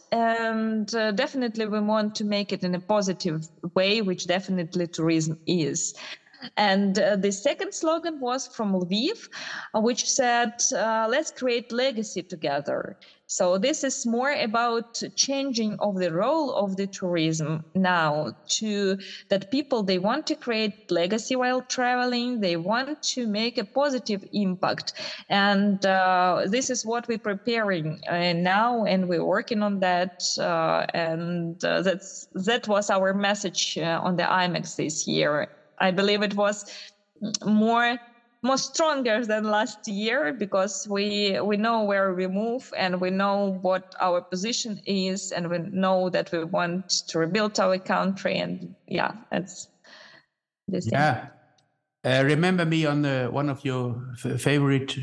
And 0.60 0.93
uh, 0.93 1.12
definitely 1.12 1.67
we 1.67 1.80
want 1.80 2.15
to 2.15 2.26
make 2.26 2.52
it 2.52 2.63
in 2.63 2.76
a 2.76 2.82
positive 2.82 3.48
way, 3.76 4.02
which 4.02 4.28
definitely 4.28 4.88
tourism 4.88 5.38
is. 5.45 5.93
And 6.58 6.98
uh, 7.00 7.15
the 7.17 7.32
second 7.32 7.74
slogan 7.74 8.19
was 8.19 8.48
from 8.48 8.74
Lviv, 8.74 9.28
uh, 9.74 9.82
which 9.82 10.10
said, 10.10 10.54
uh, 10.76 11.08
let's 11.10 11.32
create 11.32 11.72
legacy 11.72 12.24
together. 12.24 12.98
So 13.30 13.60
this 13.60 13.84
is 13.84 14.08
more 14.08 14.32
about 14.32 15.00
changing 15.15 15.78
of 15.80 15.96
the 15.98 16.12
role 16.12 16.52
of 16.56 16.78
the 16.78 16.88
tourism 16.88 17.63
now 17.76 18.34
to 18.58 18.98
that 19.30 19.52
people 19.52 19.84
they 19.84 20.00
want 20.00 20.26
to 20.28 20.36
create 20.36 20.74
legacy 20.89 21.36
while 21.36 21.62
traveling. 21.62 22.39
They 22.39 22.58
want 22.58 23.00
to 23.13 23.28
make 23.28 23.60
a 23.60 23.65
positive 23.65 24.24
impact, 24.34 24.94
and 25.30 25.86
uh, 25.86 26.46
this 26.48 26.72
is 26.72 26.84
what 26.84 27.08
we're 27.08 27.20
preparing 27.20 28.00
uh, 28.10 28.34
now, 28.34 28.84
and 28.86 29.08
we're 29.08 29.26
working 29.26 29.62
on 29.62 29.80
that. 29.82 30.10
Uh, 30.39 30.88
and 30.96 31.63
uh, 31.63 31.84
that's 31.84 32.28
that 32.34 32.68
was 32.68 32.89
our 32.89 33.13
message 33.13 33.78
uh, 33.78 34.00
on 34.02 34.15
the 34.15 34.24
IMEX 34.24 34.76
this 34.76 35.06
year. 35.06 35.48
I 35.78 35.92
believe 35.92 36.24
it 36.24 36.34
was 36.34 36.65
more 37.46 38.00
more 38.41 38.58
stronger 38.58 39.25
than 39.25 39.43
last 39.43 39.88
year 39.88 40.34
because 40.34 40.88
we 40.88 41.39
we 41.41 41.58
know 41.58 41.84
where 41.84 42.13
we 42.13 42.28
move 42.28 42.73
and 42.78 43.02
we 43.02 43.10
know 43.10 43.60
what 43.62 43.95
our 43.99 44.21
position 44.21 44.82
is 44.86 45.32
and 45.32 45.49
we 45.49 45.58
know 45.58 46.10
that 46.10 46.32
we 46.32 46.43
want 46.45 46.89
to 46.89 47.19
rebuild 47.19 47.60
our 47.60 47.78
country 47.78 48.38
and 48.38 48.75
yeah 48.88 49.12
that's 49.32 49.67
this 50.67 50.88
yeah. 50.91 51.28
Uh, 52.06 52.23
remember 52.25 52.63
me 52.63 52.86
on 52.86 53.02
the 53.02 53.28
one 53.30 53.49
of 53.49 53.65
your 53.65 54.02
f- 54.23 54.39
favorite 54.39 54.97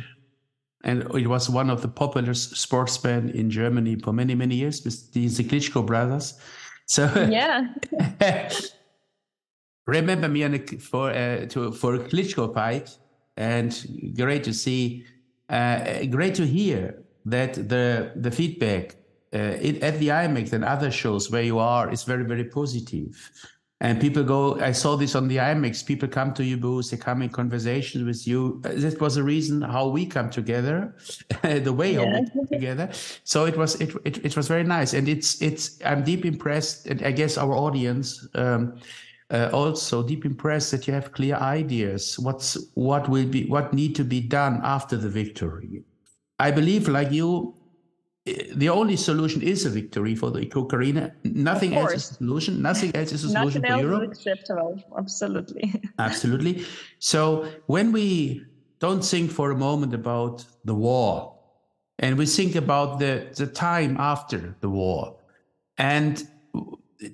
and 0.84 1.02
it 1.14 1.26
was 1.26 1.50
one 1.50 1.68
of 1.68 1.82
the 1.82 1.88
popular 1.88 2.32
sportsmen 2.32 3.28
in 3.30 3.50
Germany 3.50 3.96
for 3.96 4.14
many 4.14 4.34
many 4.34 4.54
years 4.54 4.82
with 4.82 5.12
the 5.12 5.28
Klitschko 5.28 5.84
brothers. 5.84 6.40
So 6.86 7.04
yeah. 7.30 7.74
remember 9.86 10.28
me 10.28 10.44
on 10.44 10.54
a, 10.54 10.58
for 10.78 11.10
uh, 11.10 11.44
to 11.46 11.72
for 11.72 11.96
a 11.96 11.98
Klitschko 11.98 12.54
fight 12.54 12.96
and 13.36 14.14
great 14.16 14.44
to 14.44 14.52
see, 14.52 15.04
uh, 15.48 16.04
great 16.06 16.34
to 16.36 16.46
hear 16.46 17.02
that 17.24 17.54
the 17.54 18.12
the 18.16 18.30
feedback 18.30 18.96
uh, 19.34 19.58
it, 19.60 19.82
at 19.82 19.98
the 19.98 20.08
IMEX 20.08 20.52
and 20.52 20.64
other 20.64 20.90
shows 20.90 21.30
where 21.30 21.42
you 21.42 21.58
are 21.58 21.90
is 21.92 22.04
very 22.04 22.24
very 22.24 22.44
positive. 22.44 23.30
And 23.78 24.00
people 24.00 24.24
go. 24.24 24.58
I 24.58 24.72
saw 24.72 24.96
this 24.96 25.14
on 25.14 25.28
the 25.28 25.36
IMEX. 25.36 25.84
People 25.84 26.08
come 26.08 26.32
to 26.32 26.42
your 26.42 26.56
booth. 26.56 26.90
They 26.90 26.96
come 26.96 27.20
in 27.20 27.28
conversations 27.28 28.04
with 28.04 28.26
you. 28.26 28.58
That 28.62 28.98
was 28.98 29.16
the 29.16 29.22
reason 29.22 29.60
how 29.60 29.88
we 29.88 30.06
come 30.06 30.30
together, 30.30 30.96
the 31.42 31.74
way 31.74 31.92
yeah. 31.92 32.00
how 32.00 32.20
we 32.20 32.30
come 32.30 32.46
together. 32.46 32.88
So 33.24 33.44
it 33.44 33.54
was 33.54 33.78
it, 33.78 33.94
it 34.06 34.24
it 34.24 34.34
was 34.34 34.48
very 34.48 34.64
nice, 34.64 34.94
and 34.94 35.06
it's 35.10 35.42
it's. 35.42 35.78
I'm 35.84 36.04
deep 36.04 36.24
impressed, 36.24 36.86
and 36.86 37.02
I 37.02 37.10
guess 37.10 37.36
our 37.36 37.54
audience. 37.54 38.26
Um, 38.34 38.78
uh, 39.30 39.50
also 39.52 40.02
deep 40.02 40.24
impressed 40.24 40.70
that 40.70 40.86
you 40.86 40.94
have 40.94 41.12
clear 41.12 41.36
ideas 41.36 42.18
what's 42.18 42.56
what 42.74 43.08
will 43.08 43.26
be 43.26 43.46
what 43.46 43.72
need 43.72 43.94
to 43.94 44.04
be 44.04 44.20
done 44.20 44.60
after 44.62 44.96
the 44.96 45.08
victory 45.08 45.82
i 46.38 46.50
believe 46.50 46.88
like 46.88 47.10
you 47.10 47.54
eh, 48.26 48.44
the 48.54 48.68
only 48.68 48.96
solution 48.96 49.42
is 49.42 49.64
a 49.64 49.70
victory 49.70 50.14
for 50.14 50.30
the 50.30 50.42
Ukraine. 50.44 51.12
Nothing 51.22 51.76
else 51.76 51.94
is 51.94 52.10
a 52.10 52.14
solution. 52.14 52.60
Nothing 52.60 52.90
else 52.96 53.12
is 53.12 53.22
a 53.22 53.28
solution 53.28 53.62
Nothing 53.62 53.76
for 53.76 53.88
Europe. 53.88 54.10
Is 54.10 54.18
acceptable. 54.18 54.82
Absolutely. 54.98 55.64
Absolutely. 56.00 56.64
So 56.98 57.46
when 57.66 57.92
we 57.92 58.42
don't 58.80 59.04
think 59.04 59.30
for 59.30 59.52
a 59.52 59.56
moment 59.56 59.94
about 59.94 60.44
the 60.64 60.74
war, 60.74 61.36
and 61.98 62.18
we 62.18 62.26
think 62.26 62.56
about 62.56 62.98
the 62.98 63.28
the 63.36 63.46
time 63.46 63.96
after 63.98 64.56
the 64.60 64.68
war, 64.68 65.16
And 65.78 66.26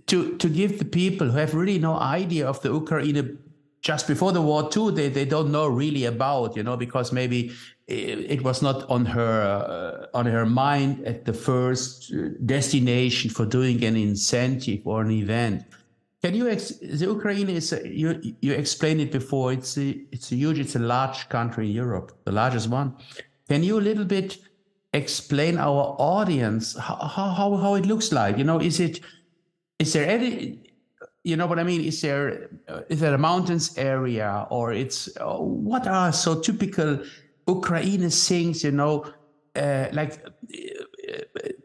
to 0.07 0.37
to 0.37 0.49
give 0.49 0.79
the 0.79 0.85
people 0.85 1.31
who 1.31 1.39
have 1.39 1.55
really 1.55 1.79
no 1.79 1.99
idea 1.99 2.47
of 2.47 2.61
the 2.63 2.73
Ukraine 2.73 3.39
just 3.83 4.07
before 4.07 4.33
the 4.33 4.41
war 4.41 4.71
too, 4.71 4.93
they, 4.93 5.09
they 5.09 5.25
don't 5.25 5.51
know 5.51 5.67
really 5.67 6.05
about, 6.05 6.57
you 6.57 6.63
know, 6.63 6.77
because 6.77 7.13
maybe 7.13 7.51
it, 7.89 8.43
was 8.43 8.63
not 8.63 8.89
on 8.89 9.05
her 9.05 9.43
uh, 9.43 10.17
on 10.17 10.25
her 10.27 10.47
mind 10.47 11.05
at 11.05 11.25
the 11.25 11.33
first 11.33 12.13
uh, 12.15 12.29
destination 12.47 13.29
for 13.29 13.45
doing 13.45 13.85
an 13.85 13.97
incentive 13.97 14.87
or 14.87 15.03
an 15.03 15.11
event. 15.11 15.65
Can 16.23 16.35
you 16.35 16.49
ex- 16.49 16.79
the 16.79 17.07
Ukraine 17.07 17.49
is 17.49 17.73
a, 17.73 17.87
you 17.87 18.09
you 18.41 18.53
explained 18.53 19.01
it 19.01 19.11
before? 19.11 19.53
It's 19.53 19.77
a, 19.77 20.01
it's 20.13 20.31
a 20.31 20.37
huge, 20.37 20.61
it's 20.61 20.77
a 20.77 20.85
large 20.97 21.29
country 21.29 21.67
in 21.67 21.73
Europe, 21.73 22.13
the 22.25 22.33
largest 22.33 22.69
one. 22.69 22.95
Can 23.49 23.65
you 23.65 23.79
a 23.79 23.85
little 23.91 24.05
bit 24.05 24.39
explain 24.95 25.59
our 25.59 25.97
audience 25.99 26.77
how 26.77 26.95
how 26.97 27.57
how 27.57 27.75
it 27.75 27.85
looks 27.85 28.13
like? 28.13 28.39
You 28.39 28.45
know, 28.45 28.61
is 28.61 28.79
it 28.79 29.01
is 29.83 29.93
there 29.93 30.09
any 30.09 30.59
you 31.25 31.37
know 31.37 31.47
what 31.47 31.59
I 31.59 31.65
mean? 31.65 31.83
Is 31.85 32.01
there 32.01 32.51
is 32.89 32.99
there 33.01 33.15
a 33.15 33.19
mountains 33.19 33.79
area 33.79 34.47
or 34.51 34.73
it's 34.73 35.09
uh, 35.19 35.37
what 35.39 35.87
are 35.87 36.13
so 36.13 36.41
typical 36.41 36.91
Ukraine 37.47 38.11
things? 38.11 38.65
You 38.65 38.73
know, 38.73 38.95
uh, 39.55 39.87
like 39.93 40.13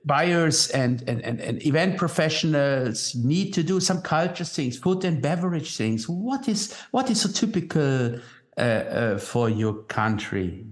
buyers 0.05 0.69
and, 0.69 1.03
and, 1.09 1.21
and, 1.21 1.41
and 1.41 1.65
event 1.65 1.97
professionals 1.97 3.15
need 3.15 3.53
to 3.53 3.63
do 3.63 3.79
some 3.79 4.01
culture 4.01 4.45
things, 4.45 4.77
food 4.77 5.03
and 5.05 5.21
beverage 5.21 5.75
things. 5.75 6.07
What 6.07 6.47
is 6.47 6.73
what 6.91 7.09
is 7.09 7.21
so 7.21 7.29
typical 7.29 8.19
uh, 8.57 8.61
uh, 8.61 9.17
for 9.17 9.49
your 9.49 9.83
country? 9.83 10.65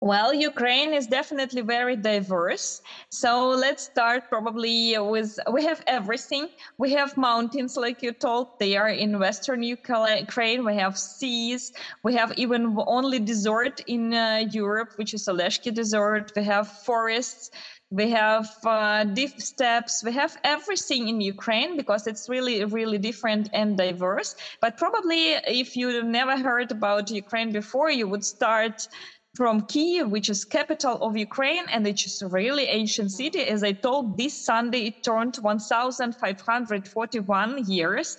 Well, 0.00 0.34
Ukraine 0.34 0.92
is 0.92 1.06
definitely 1.06 1.62
very 1.62 1.96
diverse. 1.96 2.80
So 3.10 3.48
let's 3.48 3.82
start 3.84 4.28
probably 4.28 4.94
with 4.98 5.38
we 5.50 5.64
have 5.64 5.82
everything. 5.86 6.48
We 6.78 6.92
have 6.92 7.16
mountains, 7.16 7.76
like 7.76 8.02
you 8.02 8.12
told, 8.12 8.48
they 8.60 8.76
are 8.76 8.90
in 8.90 9.18
western 9.18 9.62
Ukraine. 9.62 10.64
We 10.64 10.76
have 10.76 10.98
seas. 10.98 11.72
We 12.04 12.14
have 12.14 12.32
even 12.36 12.76
only 12.86 13.18
desert 13.20 13.80
in 13.86 14.12
uh, 14.12 14.44
Europe, 14.50 14.92
which 14.96 15.14
is 15.14 15.26
Oleshki 15.26 15.72
Desert. 15.74 16.30
We 16.36 16.44
have 16.44 16.68
forests. 16.68 17.50
We 17.90 18.10
have 18.10 18.48
uh, 18.66 19.04
deep 19.04 19.40
steppes. 19.40 20.02
We 20.04 20.12
have 20.12 20.36
everything 20.44 21.08
in 21.08 21.20
Ukraine 21.20 21.76
because 21.76 22.06
it's 22.06 22.28
really, 22.28 22.64
really 22.64 22.98
different 22.98 23.48
and 23.52 23.78
diverse. 23.78 24.34
But 24.60 24.76
probably 24.76 25.22
if 25.46 25.74
you 25.76 26.02
never 26.02 26.36
heard 26.36 26.70
about 26.70 27.10
Ukraine 27.10 27.50
before, 27.52 27.90
you 27.90 28.06
would 28.08 28.24
start 28.24 28.88
from 29.36 29.60
Kiev, 29.62 30.10
which 30.10 30.28
is 30.30 30.44
capital 30.44 30.98
of 31.02 31.16
Ukraine, 31.16 31.64
and 31.70 31.86
is 31.86 32.20
a 32.22 32.28
really 32.28 32.64
ancient 32.64 33.12
city. 33.12 33.40
As 33.40 33.62
I 33.62 33.72
told, 33.72 34.16
this 34.16 34.34
Sunday 34.34 34.86
it 34.86 35.04
turned 35.04 35.36
1,541 35.36 37.64
years, 37.66 38.16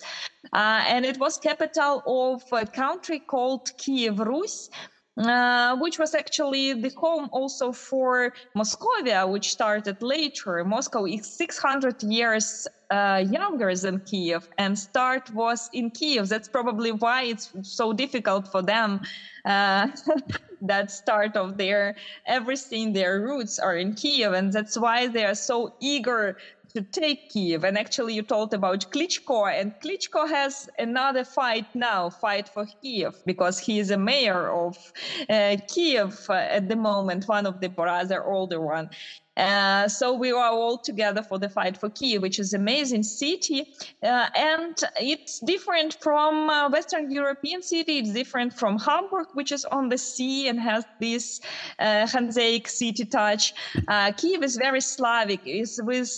uh, 0.52 0.84
and 0.86 1.04
it 1.04 1.18
was 1.18 1.38
capital 1.38 2.04
of 2.06 2.44
a 2.52 2.64
country 2.66 3.18
called 3.18 3.68
Kiev 3.78 4.20
Rus. 4.20 4.70
Uh, 5.18 5.74
which 5.78 5.98
was 5.98 6.14
actually 6.14 6.74
the 6.74 6.92
home 6.96 7.28
also 7.32 7.72
for 7.72 8.32
Moscovia, 8.56 9.28
which 9.28 9.50
started 9.50 10.00
later. 10.00 10.64
Moscow 10.64 11.06
is 11.06 11.26
600 11.36 12.00
years 12.04 12.68
uh, 12.90 13.24
younger 13.28 13.74
than 13.74 14.00
Kiev, 14.00 14.48
and 14.58 14.78
start 14.78 15.28
was 15.32 15.68
in 15.72 15.90
Kiev. 15.90 16.28
That's 16.28 16.46
probably 16.46 16.92
why 16.92 17.24
it's 17.24 17.50
so 17.62 17.92
difficult 17.92 18.46
for 18.46 18.62
them. 18.62 19.00
Uh, 19.44 19.88
that 20.60 20.90
start 20.90 21.36
of 21.36 21.56
their 21.56 21.94
everything, 22.26 22.92
their 22.92 23.20
roots 23.20 23.58
are 23.58 23.76
in 23.76 23.94
Kiev, 23.94 24.32
and 24.32 24.52
that's 24.52 24.78
why 24.78 25.08
they 25.08 25.24
are 25.24 25.34
so 25.34 25.70
eager 25.80 26.36
to 26.74 26.82
take 26.82 27.30
Kiev. 27.30 27.64
And 27.64 27.78
actually, 27.78 28.14
you 28.14 28.22
told 28.22 28.54
about 28.54 28.90
Klitschko, 28.90 29.60
and 29.60 29.72
Klitschko 29.82 30.28
has 30.28 30.68
another 30.78 31.24
fight 31.24 31.66
now, 31.74 32.10
fight 32.10 32.48
for 32.48 32.66
Kiev, 32.82 33.16
because 33.24 33.58
he 33.58 33.78
is 33.78 33.90
a 33.90 33.98
mayor 33.98 34.50
of 34.50 34.76
uh, 35.28 35.56
Kiev 35.68 36.26
uh, 36.28 36.34
at 36.34 36.68
the 36.68 36.76
moment, 36.76 37.28
one 37.28 37.46
of 37.46 37.60
the 37.60 37.68
brother 37.68 38.24
older 38.24 38.60
one. 38.60 38.90
Uh, 39.38 39.86
so 39.86 40.12
we 40.12 40.32
are 40.32 40.50
all 40.50 40.76
together 40.76 41.22
for 41.22 41.38
the 41.38 41.48
fight 41.48 41.76
for 41.76 41.88
Kiev, 41.88 42.22
which 42.22 42.40
is 42.40 42.54
amazing 42.54 43.04
city, 43.04 43.72
uh, 44.02 44.26
and 44.34 44.76
it's 45.00 45.38
different 45.38 45.96
from 46.02 46.50
uh, 46.50 46.68
Western 46.68 47.10
European 47.10 47.62
city. 47.62 47.98
It's 47.98 48.12
different 48.12 48.52
from 48.52 48.78
Hamburg, 48.78 49.28
which 49.34 49.52
is 49.52 49.64
on 49.64 49.88
the 49.88 49.98
sea 49.98 50.48
and 50.48 50.58
has 50.58 50.84
this 51.00 51.40
uh, 51.78 52.06
Hanseatic 52.06 52.68
city 52.68 53.04
touch. 53.04 53.54
Uh, 53.86 54.10
Kiev 54.12 54.42
is 54.42 54.56
very 54.56 54.80
Slavic, 54.80 55.40
is 55.46 55.80
with 55.84 56.10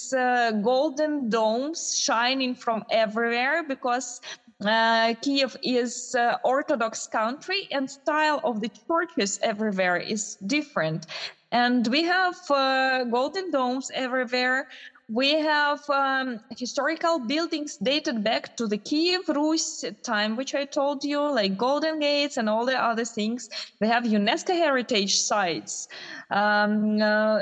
golden 0.63 1.29
domes 1.29 1.99
shining 1.99 2.55
from 2.55 2.85
everywhere 2.91 3.63
because 3.63 4.21
uh, 4.65 5.15
Kiev 5.23 5.57
is 5.63 6.15
uh, 6.15 6.37
Orthodox 6.45 7.07
country 7.07 7.69
and 7.71 7.91
style 7.91 8.41
of 8.45 8.61
the 8.61 8.71
churches 8.87 9.39
everywhere 9.43 9.97
is 9.97 10.37
different. 10.47 11.07
And 11.53 11.87
we 11.89 12.05
have 12.05 12.37
uh, 12.49 13.05
golden 13.05 13.51
domes 13.51 13.91
everywhere. 13.95 14.67
We 15.09 15.33
have 15.41 15.81
um, 15.89 16.39
historical 16.57 17.19
buildings 17.27 17.77
dated 17.83 18.23
back 18.23 18.55
to 18.57 18.69
the 18.69 18.79
Kiev 18.79 19.29
Rus 19.29 19.85
time, 20.05 20.37
which 20.37 20.55
I 20.55 20.65
told 20.67 21.03
you, 21.03 21.21
like 21.21 21.57
Golden 21.57 21.99
Gates 21.99 22.37
and 22.37 22.49
all 22.49 22.65
the 22.65 22.81
other 22.81 23.05
things. 23.05 23.49
We 23.81 23.89
have 23.89 24.05
UNESCO 24.05 24.55
heritage 24.55 25.17
sites. 25.19 25.89
Um, 26.31 27.03
uh, 27.03 27.41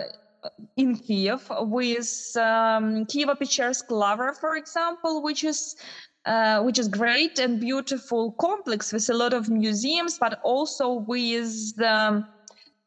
in 0.76 0.96
Kiev 0.96 1.46
with 1.50 2.08
um, 2.36 3.04
Kievo-Pechersk 3.06 3.90
Lavra, 3.90 4.34
for 4.40 4.56
example, 4.56 5.22
which 5.22 5.44
is 5.44 5.74
uh, 6.26 6.62
which 6.62 6.78
is 6.78 6.88
great 6.88 7.38
and 7.38 7.58
beautiful 7.58 8.32
complex 8.38 8.92
with 8.92 9.08
a 9.08 9.14
lot 9.14 9.32
of 9.32 9.48
museums, 9.48 10.18
but 10.18 10.38
also 10.42 11.04
with 11.06 11.50
um, 11.82 12.24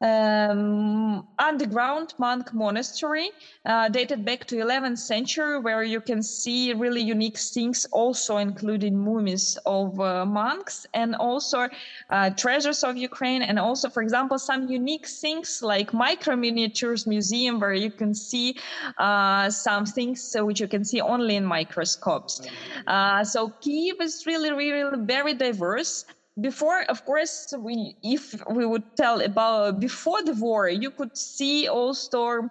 um, 0.02 1.28
underground 1.38 2.14
monk 2.18 2.54
monastery 2.54 3.30
uh, 3.66 3.88
dated 3.90 4.26
back 4.26 4.46
to 4.46 4.56
11th 4.56 4.98
century 4.98 5.60
where 5.60 5.84
you 5.84 6.02
can 6.02 6.24
see 6.24 6.74
really 6.74 7.02
unique 7.02 7.38
things 7.38 7.86
also 7.92 8.38
including 8.38 8.98
mummies 8.98 9.58
of 9.66 10.00
uh, 10.00 10.26
monks 10.26 10.86
and 10.94 11.16
also 11.16 11.68
uh, 12.10 12.30
treasures 12.32 12.84
of 12.84 12.98
ukraine 12.98 13.42
and 13.42 13.60
also 13.60 13.90
for 13.90 14.02
example 14.02 14.40
some 14.40 14.68
unique 14.68 15.08
things 15.08 15.62
like 15.62 15.94
micro 15.94 16.36
miniatures 16.36 17.06
museum 17.06 17.60
where 17.60 17.74
you 17.74 17.92
can 17.92 18.14
see 18.14 18.56
uh, 18.98 19.50
some 19.50 19.86
things 19.86 20.36
which 20.40 20.60
you 20.60 20.68
can 20.68 20.84
see 20.84 21.02
only 21.02 21.36
in 21.36 21.46
microscopes. 21.46 22.42
Uh, 22.88 23.24
so 23.24 23.50
kiev 23.62 23.96
is 24.02 24.26
really 24.26 24.52
really 24.52 24.98
very 25.06 25.34
diverse 25.34 26.06
before 26.40 26.84
of 26.84 27.04
course 27.06 27.54
we 27.60 27.96
if 28.04 28.34
we 28.50 28.66
would 28.66 28.96
tell 28.96 29.22
about 29.22 29.80
before 29.80 30.22
the 30.24 30.34
war 30.34 30.70
you 30.70 30.90
could 30.90 31.16
see 31.18 31.68
also 31.68 32.50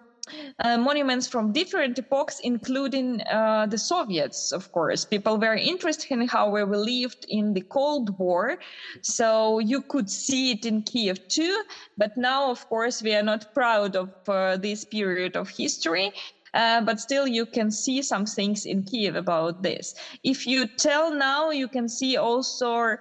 uh, 0.61 0.77
monuments 0.79 1.27
from 1.27 1.53
different 1.53 1.99
epochs, 1.99 2.41
including 2.41 3.21
uh, 3.23 3.67
the 3.67 3.79
Soviets, 3.79 4.53
of 4.53 4.71
course. 4.73 5.05
People 5.05 5.39
were 5.39 5.55
interested 5.55 6.13
in 6.13 6.29
how 6.29 6.51
we 6.51 6.63
lived 6.63 7.27
in 7.29 7.55
the 7.55 7.63
Cold 7.63 8.19
War. 8.19 8.59
So 9.03 9.59
you 9.59 9.83
could 9.83 10.11
see 10.11 10.53
it 10.53 10.65
in 10.65 10.83
Kiev 10.83 11.27
too. 11.29 11.63
But 11.97 12.17
now, 12.17 12.51
of 12.51 12.69
course, 12.69 13.03
we 13.03 13.15
are 13.15 13.23
not 13.23 13.55
proud 13.55 13.97
of 13.97 14.11
uh, 14.29 14.57
this 14.57 14.85
period 14.85 15.37
of 15.37 15.49
history. 15.49 16.13
Uh, 16.53 16.81
but 16.81 16.99
still 16.99 17.29
you 17.29 17.47
can 17.47 17.71
see 17.71 18.03
some 18.03 18.27
things 18.27 18.67
in 18.67 18.83
Kiev 18.83 19.15
about 19.15 19.63
this. 19.63 19.95
If 20.25 20.49
you 20.49 20.67
tell 20.67 21.15
now, 21.15 21.51
you 21.51 21.69
can 21.69 21.89
see 21.89 22.17
also 22.17 22.97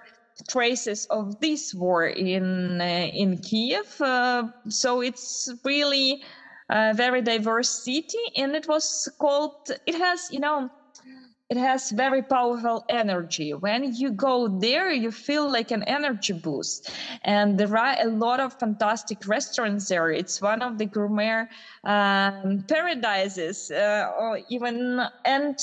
traces 0.48 1.06
of 1.10 1.38
this 1.40 1.74
war 1.74 2.06
in 2.06 2.80
uh, 2.80 3.08
in 3.12 3.38
Kiev. 3.38 4.00
Uh, 4.00 4.44
so 4.68 5.00
it's 5.00 5.48
really 5.64 6.22
a 6.70 6.94
very 6.94 7.22
diverse 7.22 7.70
city, 7.84 8.18
and 8.36 8.54
it 8.54 8.66
was 8.68 9.08
called. 9.20 9.54
It 9.86 9.94
has, 9.96 10.28
you 10.30 10.40
know. 10.40 10.70
It 11.50 11.56
has 11.56 11.90
very 11.90 12.22
powerful 12.22 12.84
energy. 12.88 13.52
When 13.52 13.92
you 13.92 14.12
go 14.12 14.46
there, 14.60 14.92
you 14.92 15.10
feel 15.10 15.50
like 15.50 15.72
an 15.72 15.82
energy 15.82 16.32
boost. 16.32 16.88
And 17.24 17.58
there 17.58 17.76
are 17.76 17.96
a 18.00 18.08
lot 18.08 18.38
of 18.38 18.54
fantastic 18.60 19.26
restaurants 19.26 19.88
there. 19.88 20.10
It's 20.10 20.40
one 20.40 20.62
of 20.62 20.78
the 20.78 20.86
gourmet 20.86 21.46
um, 21.84 22.64
paradises, 22.68 23.68
uh, 23.68 24.06
or 24.16 24.40
even 24.48 25.00
and 25.24 25.58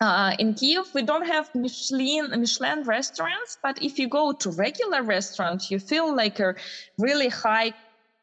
uh, 0.00 0.34
in 0.38 0.54
Kiev, 0.54 0.92
we 0.94 1.02
don't 1.02 1.26
have 1.26 1.54
Michelin 1.54 2.30
Michelin 2.40 2.82
restaurants, 2.82 3.58
but 3.62 3.82
if 3.82 3.98
you 3.98 4.08
go 4.08 4.32
to 4.32 4.50
regular 4.50 5.02
restaurants, 5.02 5.70
you 5.70 5.78
feel 5.78 6.14
like 6.14 6.40
a 6.40 6.54
really 6.98 7.28
high 7.28 7.72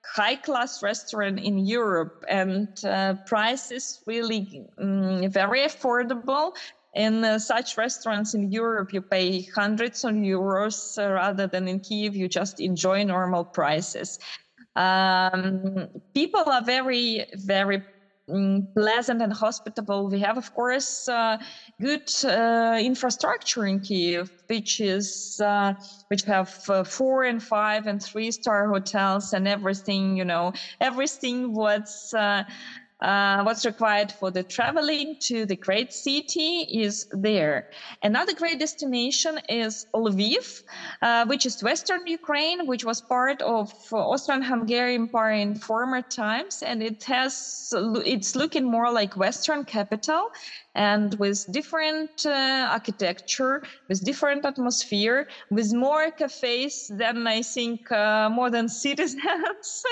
high 0.04 0.36
class 0.36 0.84
restaurant 0.84 1.40
in 1.40 1.58
Europe, 1.58 2.26
and 2.28 2.68
uh, 2.84 3.16
prices 3.26 4.02
really 4.06 4.68
um, 4.80 5.30
very 5.30 5.62
affordable. 5.62 6.56
In 6.94 7.24
uh, 7.24 7.40
such 7.40 7.78
restaurants 7.78 8.34
in 8.34 8.52
Europe, 8.52 8.92
you 8.92 9.02
pay 9.02 9.44
hundreds 9.56 10.04
of 10.04 10.12
euros 10.12 10.98
uh, 10.98 11.14
rather 11.14 11.48
than 11.48 11.70
in 11.70 11.80
Kiev. 11.80 12.16
You 12.16 12.28
just 12.28 12.60
enjoy 12.60 13.04
normal 13.06 13.46
prices. 13.46 14.20
Um, 14.76 15.88
people 16.14 16.44
are 16.48 16.64
very, 16.64 17.28
very 17.36 17.82
um, 18.30 18.68
pleasant 18.76 19.22
and 19.22 19.34
hospitable. 19.34 20.10
We 20.10 20.20
have, 20.20 20.38
of 20.38 20.54
course, 20.54 21.08
uh, 21.08 21.38
good 21.80 22.10
uh, 22.24 22.80
infrastructure 22.82 23.66
in 23.66 23.80
Kiev, 23.80 24.30
which 24.48 24.80
is 24.80 25.40
uh, 25.44 25.74
which 26.08 26.24
have 26.24 26.54
uh, 26.70 26.84
four 26.84 27.24
and 27.24 27.42
five 27.42 27.88
and 27.88 28.02
three 28.02 28.32
star 28.32 28.70
hotels 28.70 29.34
and 29.34 29.48
everything. 29.48 30.18
You 30.18 30.26
know, 30.26 30.54
everything 30.80 31.54
what's 31.54 32.14
uh, 33.02 33.42
what's 33.44 33.66
required 33.66 34.12
for 34.12 34.32
the 34.32 34.44
traveling 34.44 35.16
to 35.20 35.46
the 35.46 35.56
great 35.56 35.92
city 35.92 36.66
is 36.70 37.06
there. 37.12 37.68
Another 38.04 38.34
great 38.34 38.60
destination 38.60 39.40
is 39.50 39.86
Lviv, 39.96 40.64
uh, 41.02 41.26
which 41.26 41.46
is 41.46 41.62
Western 41.62 42.06
Ukraine, 42.06 42.66
which 42.68 42.84
was 42.86 43.02
part 43.02 43.42
of 43.42 43.72
Austrian-Hungarian 43.92 45.02
Empire 45.02 45.34
in 45.34 45.56
former 45.56 46.02
times, 46.02 46.62
and 46.62 46.84
it 46.84 47.04
has 47.06 47.70
it's 47.74 48.36
looking 48.36 48.70
more 48.70 48.92
like 48.92 49.16
Western 49.16 49.64
capital 49.66 50.22
and 50.76 51.16
with 51.20 51.46
different 51.52 52.12
uh, 52.26 52.68
architecture, 52.72 53.62
with 53.90 54.04
different 54.04 54.46
atmosphere, 54.46 55.26
with 55.50 55.74
more 55.74 56.12
cafes 56.12 56.90
than 56.90 57.28
I 57.28 57.42
think 57.42 57.92
uh, 57.92 58.30
more 58.30 58.50
than 58.50 58.68
citizens. 58.86 59.84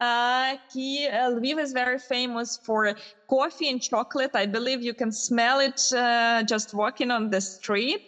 Uh, 0.00 0.56
Kiev, 0.72 1.12
Lviv 1.12 1.58
is 1.60 1.72
very 1.72 1.98
famous 1.98 2.58
for 2.64 2.94
coffee 3.28 3.68
and 3.70 3.80
chocolate. 3.82 4.30
I 4.34 4.46
believe 4.46 4.82
you 4.82 4.94
can 4.94 5.12
smell 5.12 5.60
it 5.60 5.80
uh, 5.94 6.42
just 6.44 6.74
walking 6.74 7.10
on 7.10 7.30
the 7.30 7.40
street 7.40 8.00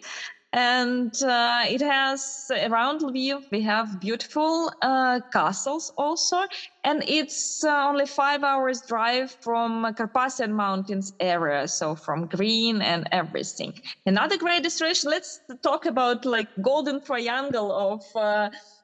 and 0.51 1.13
uh, 1.23 1.63
it 1.67 1.81
has 1.81 2.45
around 2.63 3.01
Lviv 3.01 3.43
we 3.51 3.61
have 3.61 3.99
beautiful 3.99 4.71
uh, 4.81 5.19
castles 5.31 5.91
also, 5.97 6.37
and 6.83 7.03
it's 7.07 7.63
uh, 7.63 7.87
only 7.87 8.05
five 8.07 8.43
hours 8.43 8.81
drive 8.81 9.35
from 9.41 9.85
Carpathian 9.95 10.53
Mountains 10.53 11.13
area, 11.19 11.67
so 11.67 11.95
from 11.95 12.25
green 12.27 12.81
and 12.81 13.07
everything. 13.11 13.73
Another 14.05 14.37
great 14.37 14.63
destination. 14.63 15.11
Let's 15.11 15.39
talk 15.61 15.85
about 15.85 16.25
like 16.25 16.47
golden 16.61 17.01
triangle 17.01 17.71
of 17.71 18.01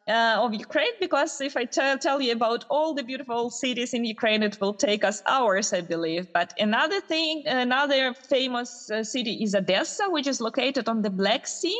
uh, 0.07 0.37
of 0.39 0.53
Ukraine 0.53 0.95
because 0.99 1.41
if 1.41 1.57
I 1.57 1.65
t- 1.65 1.97
tell 1.99 2.21
you 2.21 2.31
about 2.31 2.65
all 2.69 2.93
the 2.93 3.03
beautiful 3.03 3.49
cities 3.49 3.93
in 3.93 4.05
Ukraine, 4.05 4.43
it 4.43 4.57
will 4.61 4.73
take 4.73 5.03
us 5.03 5.21
hours, 5.27 5.73
I 5.73 5.81
believe. 5.81 6.27
But 6.33 6.53
another 6.57 7.01
thing, 7.01 7.43
another 7.45 8.13
famous 8.13 8.89
uh, 8.91 9.03
city 9.03 9.43
is 9.43 9.55
Odessa, 9.55 10.09
which 10.09 10.27
is 10.27 10.39
located 10.41 10.87
on 10.87 11.01
the 11.01 11.09
Black 11.09 11.47
Sea. 11.47 11.79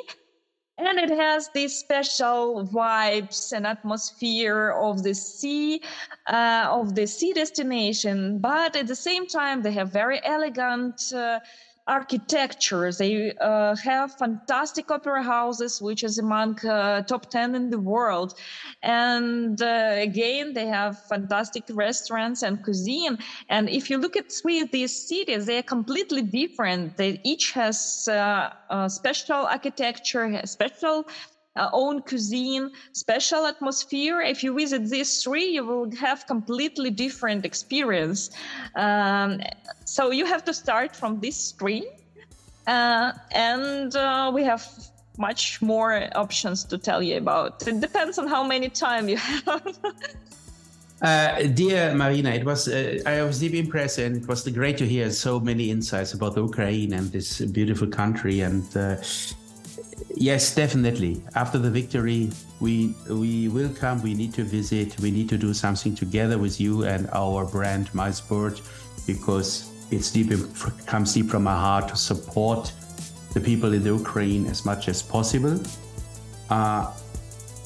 And 0.77 0.99
it 0.99 1.09
has 1.09 1.49
these 1.53 1.73
special 1.77 2.67
vibes 2.67 3.53
and 3.53 3.65
atmosphere 3.65 4.71
of 4.71 5.03
the 5.03 5.15
sea, 5.15 5.81
uh, 6.27 6.67
of 6.69 6.95
the 6.95 7.07
sea 7.07 7.31
destination. 7.31 8.39
But 8.39 8.75
at 8.75 8.87
the 8.87 8.95
same 8.95 9.25
time, 9.25 9.61
they 9.61 9.71
have 9.71 9.93
very 9.93 10.19
elegant 10.25 11.01
uh, 11.13 11.39
architecture. 11.87 12.91
They 12.91 13.33
uh, 13.39 13.75
have 13.75 14.13
fantastic 14.17 14.89
opera 14.91 15.23
houses, 15.23 15.81
which 15.81 16.03
is 16.03 16.17
among 16.17 16.65
uh, 16.65 17.03
top 17.03 17.29
10 17.29 17.55
in 17.55 17.69
the 17.69 17.79
world. 17.79 18.33
And 18.81 19.61
uh, 19.61 19.95
again, 19.97 20.53
they 20.53 20.67
have 20.67 20.97
fantastic 21.07 21.63
restaurants 21.71 22.41
and 22.41 22.63
cuisine. 22.63 23.17
And 23.49 23.69
if 23.69 23.89
you 23.89 23.97
look 23.97 24.17
at 24.17 24.31
three 24.31 24.61
of 24.61 24.71
these 24.71 25.07
cities, 25.07 25.45
they 25.45 25.59
are 25.59 25.63
completely 25.63 26.21
different. 26.21 26.97
They 26.97 27.19
each 27.23 27.51
has 27.51 28.07
uh, 28.07 28.49
special 28.89 29.45
architecture, 29.45 30.41
special 30.45 31.05
uh, 31.55 31.69
own 31.73 32.01
cuisine, 32.01 32.71
special 32.91 33.45
atmosphere. 33.45 34.21
If 34.21 34.43
you 34.43 34.53
visit 34.53 34.89
these 34.89 35.23
three, 35.23 35.45
you 35.45 35.65
will 35.65 35.89
have 35.95 36.27
completely 36.27 36.89
different 36.89 37.45
experience. 37.45 38.29
Um, 38.75 39.41
so 39.85 40.11
you 40.11 40.25
have 40.25 40.43
to 40.45 40.53
start 40.53 40.95
from 40.95 41.19
this 41.19 41.51
three, 41.51 41.87
uh, 42.67 43.13
and 43.31 43.95
uh, 43.95 44.31
we 44.33 44.43
have 44.43 44.67
much 45.17 45.61
more 45.61 46.09
options 46.15 46.63
to 46.65 46.77
tell 46.77 47.01
you 47.01 47.17
about. 47.17 47.65
It 47.67 47.79
depends 47.79 48.19
on 48.19 48.27
how 48.27 48.43
many 48.43 48.69
time 48.69 49.07
you 49.07 49.17
have. 49.17 49.77
Uh, 51.01 51.43
dear 51.53 51.93
Marina, 51.93 52.29
it 52.31 52.45
was 52.45 52.67
uh, 52.67 52.99
I 53.05 53.21
was 53.21 53.39
deeply 53.39 53.59
impressed, 53.59 53.99
and 53.99 54.15
it 54.15 54.27
was 54.27 54.47
great 54.47 54.77
to 54.77 54.85
hear 54.85 55.11
so 55.11 55.39
many 55.39 55.69
insights 55.69 56.13
about 56.13 56.35
Ukraine 56.37 56.93
and 56.93 57.11
this 57.11 57.41
beautiful 57.41 57.87
country. 57.87 58.41
And 58.41 58.65
uh, 58.75 58.95
Yes, 60.15 60.55
definitely. 60.55 61.21
After 61.35 61.57
the 61.57 61.69
victory, 61.69 62.31
we 62.59 62.95
we 63.09 63.47
will 63.47 63.69
come. 63.69 64.01
We 64.01 64.13
need 64.13 64.33
to 64.35 64.43
visit. 64.43 64.99
We 64.99 65.11
need 65.11 65.29
to 65.29 65.37
do 65.37 65.53
something 65.53 65.95
together 65.95 66.37
with 66.37 66.59
you 66.59 66.83
and 66.83 67.09
our 67.13 67.45
brand, 67.45 67.89
MICEboard, 67.93 68.61
because 69.07 69.71
it's 69.91 70.11
deep 70.11 70.31
it 70.31 70.39
comes 70.85 71.13
deep 71.13 71.29
from 71.29 71.43
my 71.43 71.53
heart 71.53 71.87
to 71.89 71.95
support 71.95 72.71
the 73.33 73.39
people 73.39 73.73
in 73.73 73.83
the 73.83 73.93
Ukraine 73.93 74.47
as 74.47 74.65
much 74.65 74.87
as 74.87 75.01
possible. 75.01 75.59
Uh, 76.49 76.91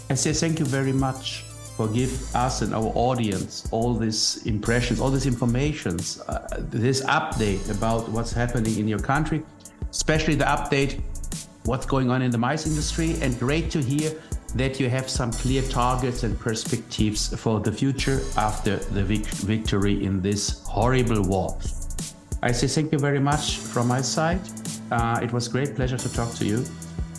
I 0.09 0.15
say 0.15 0.33
thank 0.33 0.59
you 0.59 0.65
very 0.65 0.93
much 0.93 1.43
for 1.75 1.87
give 1.87 2.11
us 2.35 2.61
and 2.61 2.73
our 2.73 2.91
audience 2.95 3.67
all 3.71 3.93
these 3.93 4.45
impressions, 4.45 4.99
all 4.99 5.11
these 5.11 5.27
informations, 5.27 6.19
uh, 6.27 6.47
this 6.59 7.01
update 7.03 7.69
about 7.69 8.09
what's 8.09 8.33
happening 8.33 8.77
in 8.79 8.87
your 8.87 8.99
country, 8.99 9.41
especially 9.91 10.35
the 10.35 10.45
update 10.45 10.99
what's 11.65 11.86
going 11.86 12.10
on 12.10 12.22
in 12.22 12.32
the 12.32 12.38
MICE 12.38 12.67
industry, 12.67 13.15
and 13.22 13.38
great 13.39 13.69
to 13.72 13.82
hear 13.82 14.12
that 14.56 14.80
you 14.80 14.89
have 14.89 15.10
some 15.10 15.32
clear 15.32 15.62
targets 15.63 16.24
and 16.24 16.39
perspectives 16.39 17.36
for 17.39 17.60
the 17.60 17.72
future 17.72 18.22
after 18.38 18.78
the 18.78 19.04
vic 19.04 19.26
victory 19.26 20.04
in 20.04 20.22
this 20.22 20.63
horrible 20.63 21.22
war. 21.22 21.58
I 22.41 22.52
say 22.52 22.67
thank 22.67 22.91
you 22.91 23.00
very 23.00 23.19
much 23.19 23.58
from 23.58 23.88
my 23.88 24.02
side. 24.02 24.41
Uh, 24.91 25.19
it 25.22 25.32
was 25.32 25.48
great 25.48 25.76
pleasure 25.76 25.98
to 25.98 26.13
talk 26.13 26.34
to 26.36 26.45
you. 26.45 26.65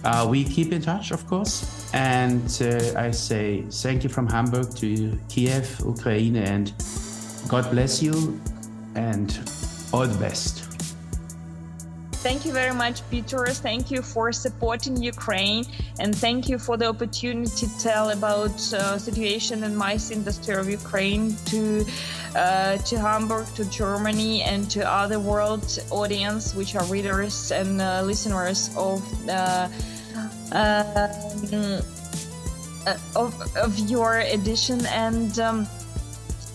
Uh, 0.03 0.26
we 0.29 0.44
keep 0.44 0.72
in 0.72 0.81
touch, 0.81 1.11
of 1.11 1.26
course. 1.26 1.90
And 1.92 2.44
uh, 2.62 2.98
I 2.98 3.11
say 3.11 3.62
thank 3.70 4.03
you 4.03 4.09
from 4.09 4.26
Hamburg 4.26 4.74
to 4.76 5.18
Kiev, 5.29 5.81
Ukraine, 5.85 6.37
and 6.37 6.72
God 7.48 7.70
bless 7.70 8.03
you 8.03 8.40
and 8.94 9.38
all 9.92 10.07
the 10.07 10.18
best. 10.18 10.59
Thank 12.22 12.44
you 12.44 12.52
very 12.52 12.74
much, 12.74 13.00
Peter. 13.09 13.46
Thank 13.46 13.90
you 13.90 14.02
for 14.02 14.30
supporting 14.30 14.94
Ukraine, 15.02 15.64
and 15.98 16.14
thank 16.14 16.50
you 16.50 16.59
for 16.59 16.76
the 16.76 16.87
opportunity 16.87 17.50
to 17.62 17.78
tell 17.78 18.11
about 18.11 18.59
uh, 18.74 18.98
situation 18.98 19.64
in 19.64 19.74
MICE 19.74 20.11
industry 20.11 20.54
of 20.54 20.68
Ukraine 20.68 21.35
to 21.46 21.87
uh, 22.37 22.76
to 22.88 22.98
Hamburg, 22.98 23.46
to 23.54 23.64
Germany, 23.70 24.42
and 24.42 24.70
to 24.70 24.80
other 24.87 25.18
world 25.18 25.64
audience, 25.90 26.54
which 26.54 26.76
are 26.76 26.85
readers 26.85 27.52
and 27.52 27.80
uh, 27.80 28.02
listeners 28.02 28.70
of. 28.76 29.00
Uh, 29.26 29.68
um, 30.52 31.80
uh, 32.87 32.96
of, 33.14 33.56
of 33.56 33.78
your 33.90 34.20
edition 34.20 34.85
and 34.87 35.38
um, 35.38 35.66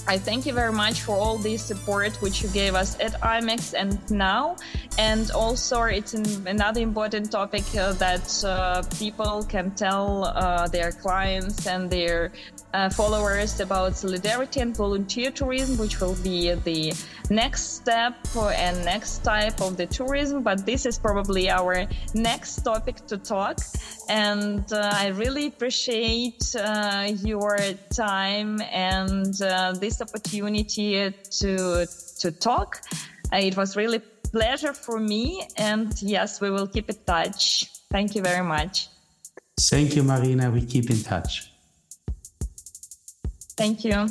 I 0.07 0.19
thank 0.19 0.45
you 0.45 0.53
very 0.53 0.71
much 0.71 1.01
for 1.01 1.15
all 1.15 1.39
the 1.39 1.57
support 1.57 2.21
which 2.21 2.43
you 2.43 2.49
gave 2.49 2.75
us 2.75 2.99
at 2.99 3.13
IMEX 3.21 3.73
and 3.73 3.99
now. 4.11 4.55
And 4.99 5.31
also, 5.31 5.81
it's 5.83 6.13
an, 6.13 6.47
another 6.47 6.79
important 6.81 7.31
topic 7.31 7.63
uh, 7.75 7.93
that 7.93 8.43
uh, 8.43 8.83
people 8.99 9.43
can 9.43 9.71
tell 9.71 10.25
uh, 10.25 10.67
their 10.67 10.91
clients 10.91 11.65
and 11.65 11.89
their 11.89 12.31
uh, 12.75 12.89
followers 12.89 13.59
about 13.61 13.95
solidarity 13.95 14.59
and 14.59 14.75
volunteer 14.75 15.31
tourism, 15.31 15.77
which 15.77 16.01
will 16.01 16.15
be 16.15 16.53
the 16.69 16.93
next 17.29 17.77
step 17.77 18.15
and 18.35 18.83
next 18.83 19.19
type 19.23 19.61
of 19.61 19.77
the 19.77 19.85
tourism. 19.85 20.43
But 20.43 20.65
this 20.65 20.85
is 20.85 20.99
probably 20.99 21.49
our 21.49 21.87
next 22.13 22.55
topic 22.63 22.97
to 23.07 23.17
talk. 23.17 23.59
And 24.09 24.65
uh, 24.73 24.91
I 24.93 25.07
really 25.07 25.47
appreciate 25.47 26.43
uh, 26.55 27.11
your 27.23 27.57
time 27.95 28.61
and 28.61 29.33
uh, 29.41 29.73
this 29.73 30.01
opportunity 30.01 31.13
to 31.39 31.87
to 32.21 32.31
talk. 32.31 32.81
Uh, 33.31 33.37
it 33.37 33.55
was 33.55 33.75
really 33.75 33.99
pleasure 34.31 34.73
for 34.73 34.99
me. 34.99 35.47
And 35.57 35.93
yes, 36.01 36.41
we 36.41 36.49
will 36.49 36.67
keep 36.67 36.89
in 36.89 36.97
touch. 37.05 37.71
Thank 37.89 38.15
you 38.15 38.21
very 38.21 38.45
much. 38.45 38.89
Thank 39.71 39.95
you, 39.95 40.03
Marina. 40.03 40.51
We 40.51 40.65
keep 40.65 40.89
in 40.89 41.01
touch. 41.01 41.54
Thank 43.55 43.83
you. 43.85 44.07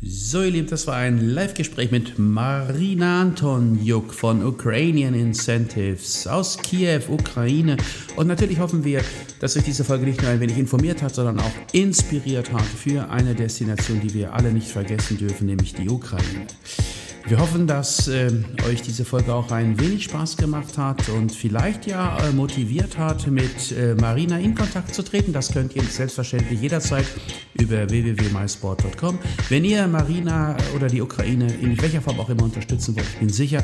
So, 0.00 0.44
ihr 0.44 0.52
Lieben, 0.52 0.68
das 0.68 0.86
war 0.86 0.94
ein 0.94 1.30
Live-Gespräch 1.30 1.90
mit 1.90 2.20
Marina 2.20 3.20
Antonjuk 3.20 4.14
von 4.14 4.46
Ukrainian 4.46 5.12
Incentives 5.12 6.28
aus 6.28 6.56
Kiew, 6.58 7.00
Ukraine. 7.08 7.76
Und 8.14 8.28
natürlich 8.28 8.60
hoffen 8.60 8.84
wir, 8.84 9.02
dass 9.40 9.56
euch 9.56 9.64
diese 9.64 9.82
Folge 9.82 10.06
nicht 10.06 10.22
nur 10.22 10.30
ein 10.30 10.38
wenig 10.38 10.56
informiert 10.56 11.02
hat, 11.02 11.16
sondern 11.16 11.40
auch 11.40 11.50
inspiriert 11.72 12.52
hat 12.52 12.62
für 12.62 13.10
eine 13.10 13.34
Destination, 13.34 14.00
die 14.00 14.14
wir 14.14 14.32
alle 14.34 14.52
nicht 14.52 14.68
vergessen 14.68 15.18
dürfen, 15.18 15.48
nämlich 15.48 15.74
die 15.74 15.88
Ukraine. 15.88 16.46
Wir 17.28 17.38
hoffen, 17.38 17.66
dass 17.66 18.08
äh, 18.08 18.30
euch 18.66 18.80
diese 18.80 19.04
Folge 19.04 19.34
auch 19.34 19.50
ein 19.50 19.78
wenig 19.78 20.04
Spaß 20.04 20.38
gemacht 20.38 20.78
hat 20.78 21.10
und 21.10 21.30
vielleicht 21.30 21.86
ja 21.86 22.16
äh, 22.20 22.32
motiviert 22.32 22.96
hat, 22.96 23.26
mit 23.26 23.70
äh, 23.70 23.94
Marina 23.96 24.38
in 24.38 24.54
Kontakt 24.54 24.94
zu 24.94 25.02
treten. 25.02 25.34
Das 25.34 25.52
könnt 25.52 25.76
ihr 25.76 25.82
selbstverständlich 25.82 26.58
jederzeit 26.58 27.04
über 27.52 27.90
www.mysport.com. 27.90 29.18
Wenn 29.50 29.66
ihr 29.66 29.86
Marina 29.88 30.56
oder 30.74 30.86
die 30.86 31.02
Ukraine 31.02 31.52
in 31.60 31.78
welcher 31.82 32.00
Form 32.00 32.18
auch 32.18 32.30
immer 32.30 32.44
unterstützen 32.44 32.96
wollt, 32.96 33.06
ich 33.06 33.18
bin 33.18 33.28
sicher, 33.28 33.62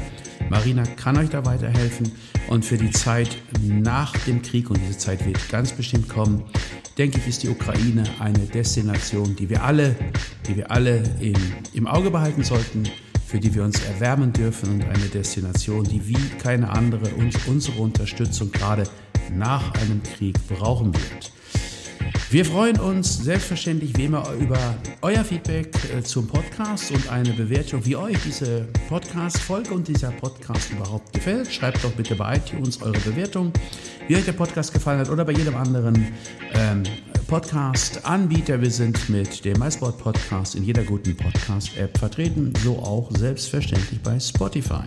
Marina 0.50 0.82
kann 0.84 1.16
euch 1.16 1.30
da 1.30 1.46
weiterhelfen. 1.46 2.12
Und 2.48 2.66
für 2.66 2.76
die 2.76 2.90
Zeit 2.90 3.34
nach 3.62 4.14
dem 4.26 4.42
Krieg, 4.42 4.68
und 4.68 4.78
diese 4.86 4.98
Zeit 4.98 5.24
wird 5.24 5.48
ganz 5.48 5.72
bestimmt 5.72 6.10
kommen, 6.10 6.44
denke 6.98 7.16
ich, 7.16 7.28
ist 7.28 7.42
die 7.42 7.48
Ukraine 7.48 8.04
eine 8.18 8.40
Destination, 8.40 9.34
die 9.36 9.48
wir 9.48 9.64
alle, 9.64 9.96
die 10.46 10.56
wir 10.56 10.70
alle 10.70 11.02
im, 11.18 11.34
im 11.72 11.86
Auge 11.86 12.10
behalten 12.10 12.44
sollten 12.44 12.90
für 13.26 13.40
die 13.40 13.54
wir 13.54 13.64
uns 13.64 13.82
erwärmen 13.84 14.32
dürfen 14.32 14.70
und 14.70 14.82
eine 14.84 15.06
Destination, 15.06 15.84
die 15.84 16.06
wie 16.08 16.28
keine 16.38 16.70
andere 16.70 17.08
uns 17.14 17.36
unsere 17.46 17.80
Unterstützung 17.80 18.50
gerade 18.50 18.84
nach 19.32 19.72
einem 19.74 20.02
Krieg 20.02 20.36
brauchen 20.48 20.94
wird. 20.94 21.32
Wir 22.30 22.44
freuen 22.44 22.80
uns 22.80 23.18
selbstverständlich 23.18 23.96
wie 23.96 24.06
immer 24.06 24.28
über 24.40 24.58
euer 25.02 25.22
Feedback 25.22 25.68
äh, 25.96 26.02
zum 26.02 26.26
Podcast 26.26 26.90
und 26.90 27.08
eine 27.08 27.32
Bewertung, 27.32 27.84
wie 27.86 27.94
euch 27.94 28.18
diese 28.24 28.66
Podcast-Folge 28.88 29.72
und 29.72 29.86
dieser 29.86 30.10
Podcast 30.10 30.72
überhaupt 30.72 31.12
gefällt. 31.12 31.52
Schreibt 31.52 31.84
doch 31.84 31.92
bitte 31.92 32.16
bei 32.16 32.36
iTunes 32.36 32.82
eure 32.82 32.98
Bewertung, 32.98 33.52
wie 34.08 34.16
euch 34.16 34.24
der 34.24 34.32
Podcast 34.32 34.72
gefallen 34.72 34.98
hat 34.98 35.10
oder 35.10 35.24
bei 35.24 35.32
jedem 35.32 35.54
anderen 35.54 36.08
ähm, 36.54 36.82
Podcast-Anbieter. 37.26 38.60
Wir 38.60 38.70
sind 38.70 39.08
mit 39.08 39.44
dem 39.44 39.58
MySport 39.58 39.98
Podcast 39.98 40.54
in 40.54 40.64
jeder 40.64 40.84
guten 40.84 41.16
Podcast-App 41.16 41.98
vertreten, 41.98 42.52
so 42.62 42.78
auch 42.78 43.10
selbstverständlich 43.16 44.00
bei 44.00 44.18
Spotify. 44.20 44.84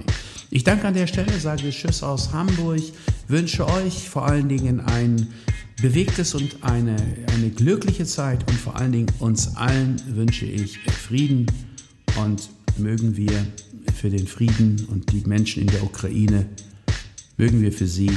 Ich 0.49 0.63
danke 0.63 0.87
an 0.87 0.93
der 0.93 1.07
Stelle, 1.07 1.39
sage 1.39 1.69
Tschüss 1.69 2.03
aus 2.03 2.31
Hamburg, 2.33 2.81
wünsche 3.27 3.67
euch 3.67 4.09
vor 4.09 4.25
allen 4.25 4.47
Dingen 4.49 4.79
ein 4.79 5.27
bewegtes 5.81 6.35
und 6.35 6.63
eine, 6.63 6.95
eine 7.33 7.49
glückliche 7.49 8.05
Zeit 8.05 8.49
und 8.49 8.57
vor 8.57 8.75
allen 8.75 8.91
Dingen 8.91 9.11
uns 9.19 9.55
allen 9.55 10.01
wünsche 10.15 10.45
ich 10.45 10.79
Frieden 10.79 11.45
und 12.21 12.49
mögen 12.77 13.17
wir 13.17 13.45
für 13.95 14.09
den 14.09 14.27
Frieden 14.27 14.87
und 14.91 15.11
die 15.11 15.27
Menschen 15.27 15.63
in 15.63 15.67
der 15.67 15.83
Ukraine, 15.83 16.45
mögen 17.37 17.61
wir 17.61 17.71
für 17.71 17.87
sie 17.87 18.11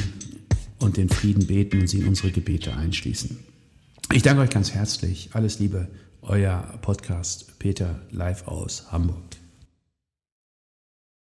und 0.78 0.96
den 0.96 1.08
Frieden 1.08 1.46
beten 1.46 1.80
und 1.80 1.88
sie 1.88 1.98
in 1.98 2.08
unsere 2.08 2.30
Gebete 2.30 2.74
einschließen. 2.76 3.49
Ich 4.12 4.22
danke 4.24 4.42
euch 4.42 4.50
ganz 4.50 4.72
herzlich. 4.72 5.30
Alles 5.34 5.60
Liebe, 5.60 5.86
euer 6.22 6.78
Podcast 6.82 7.58
Peter 7.60 8.00
live 8.10 8.48
aus 8.48 8.90
Hamburg. 8.90 9.39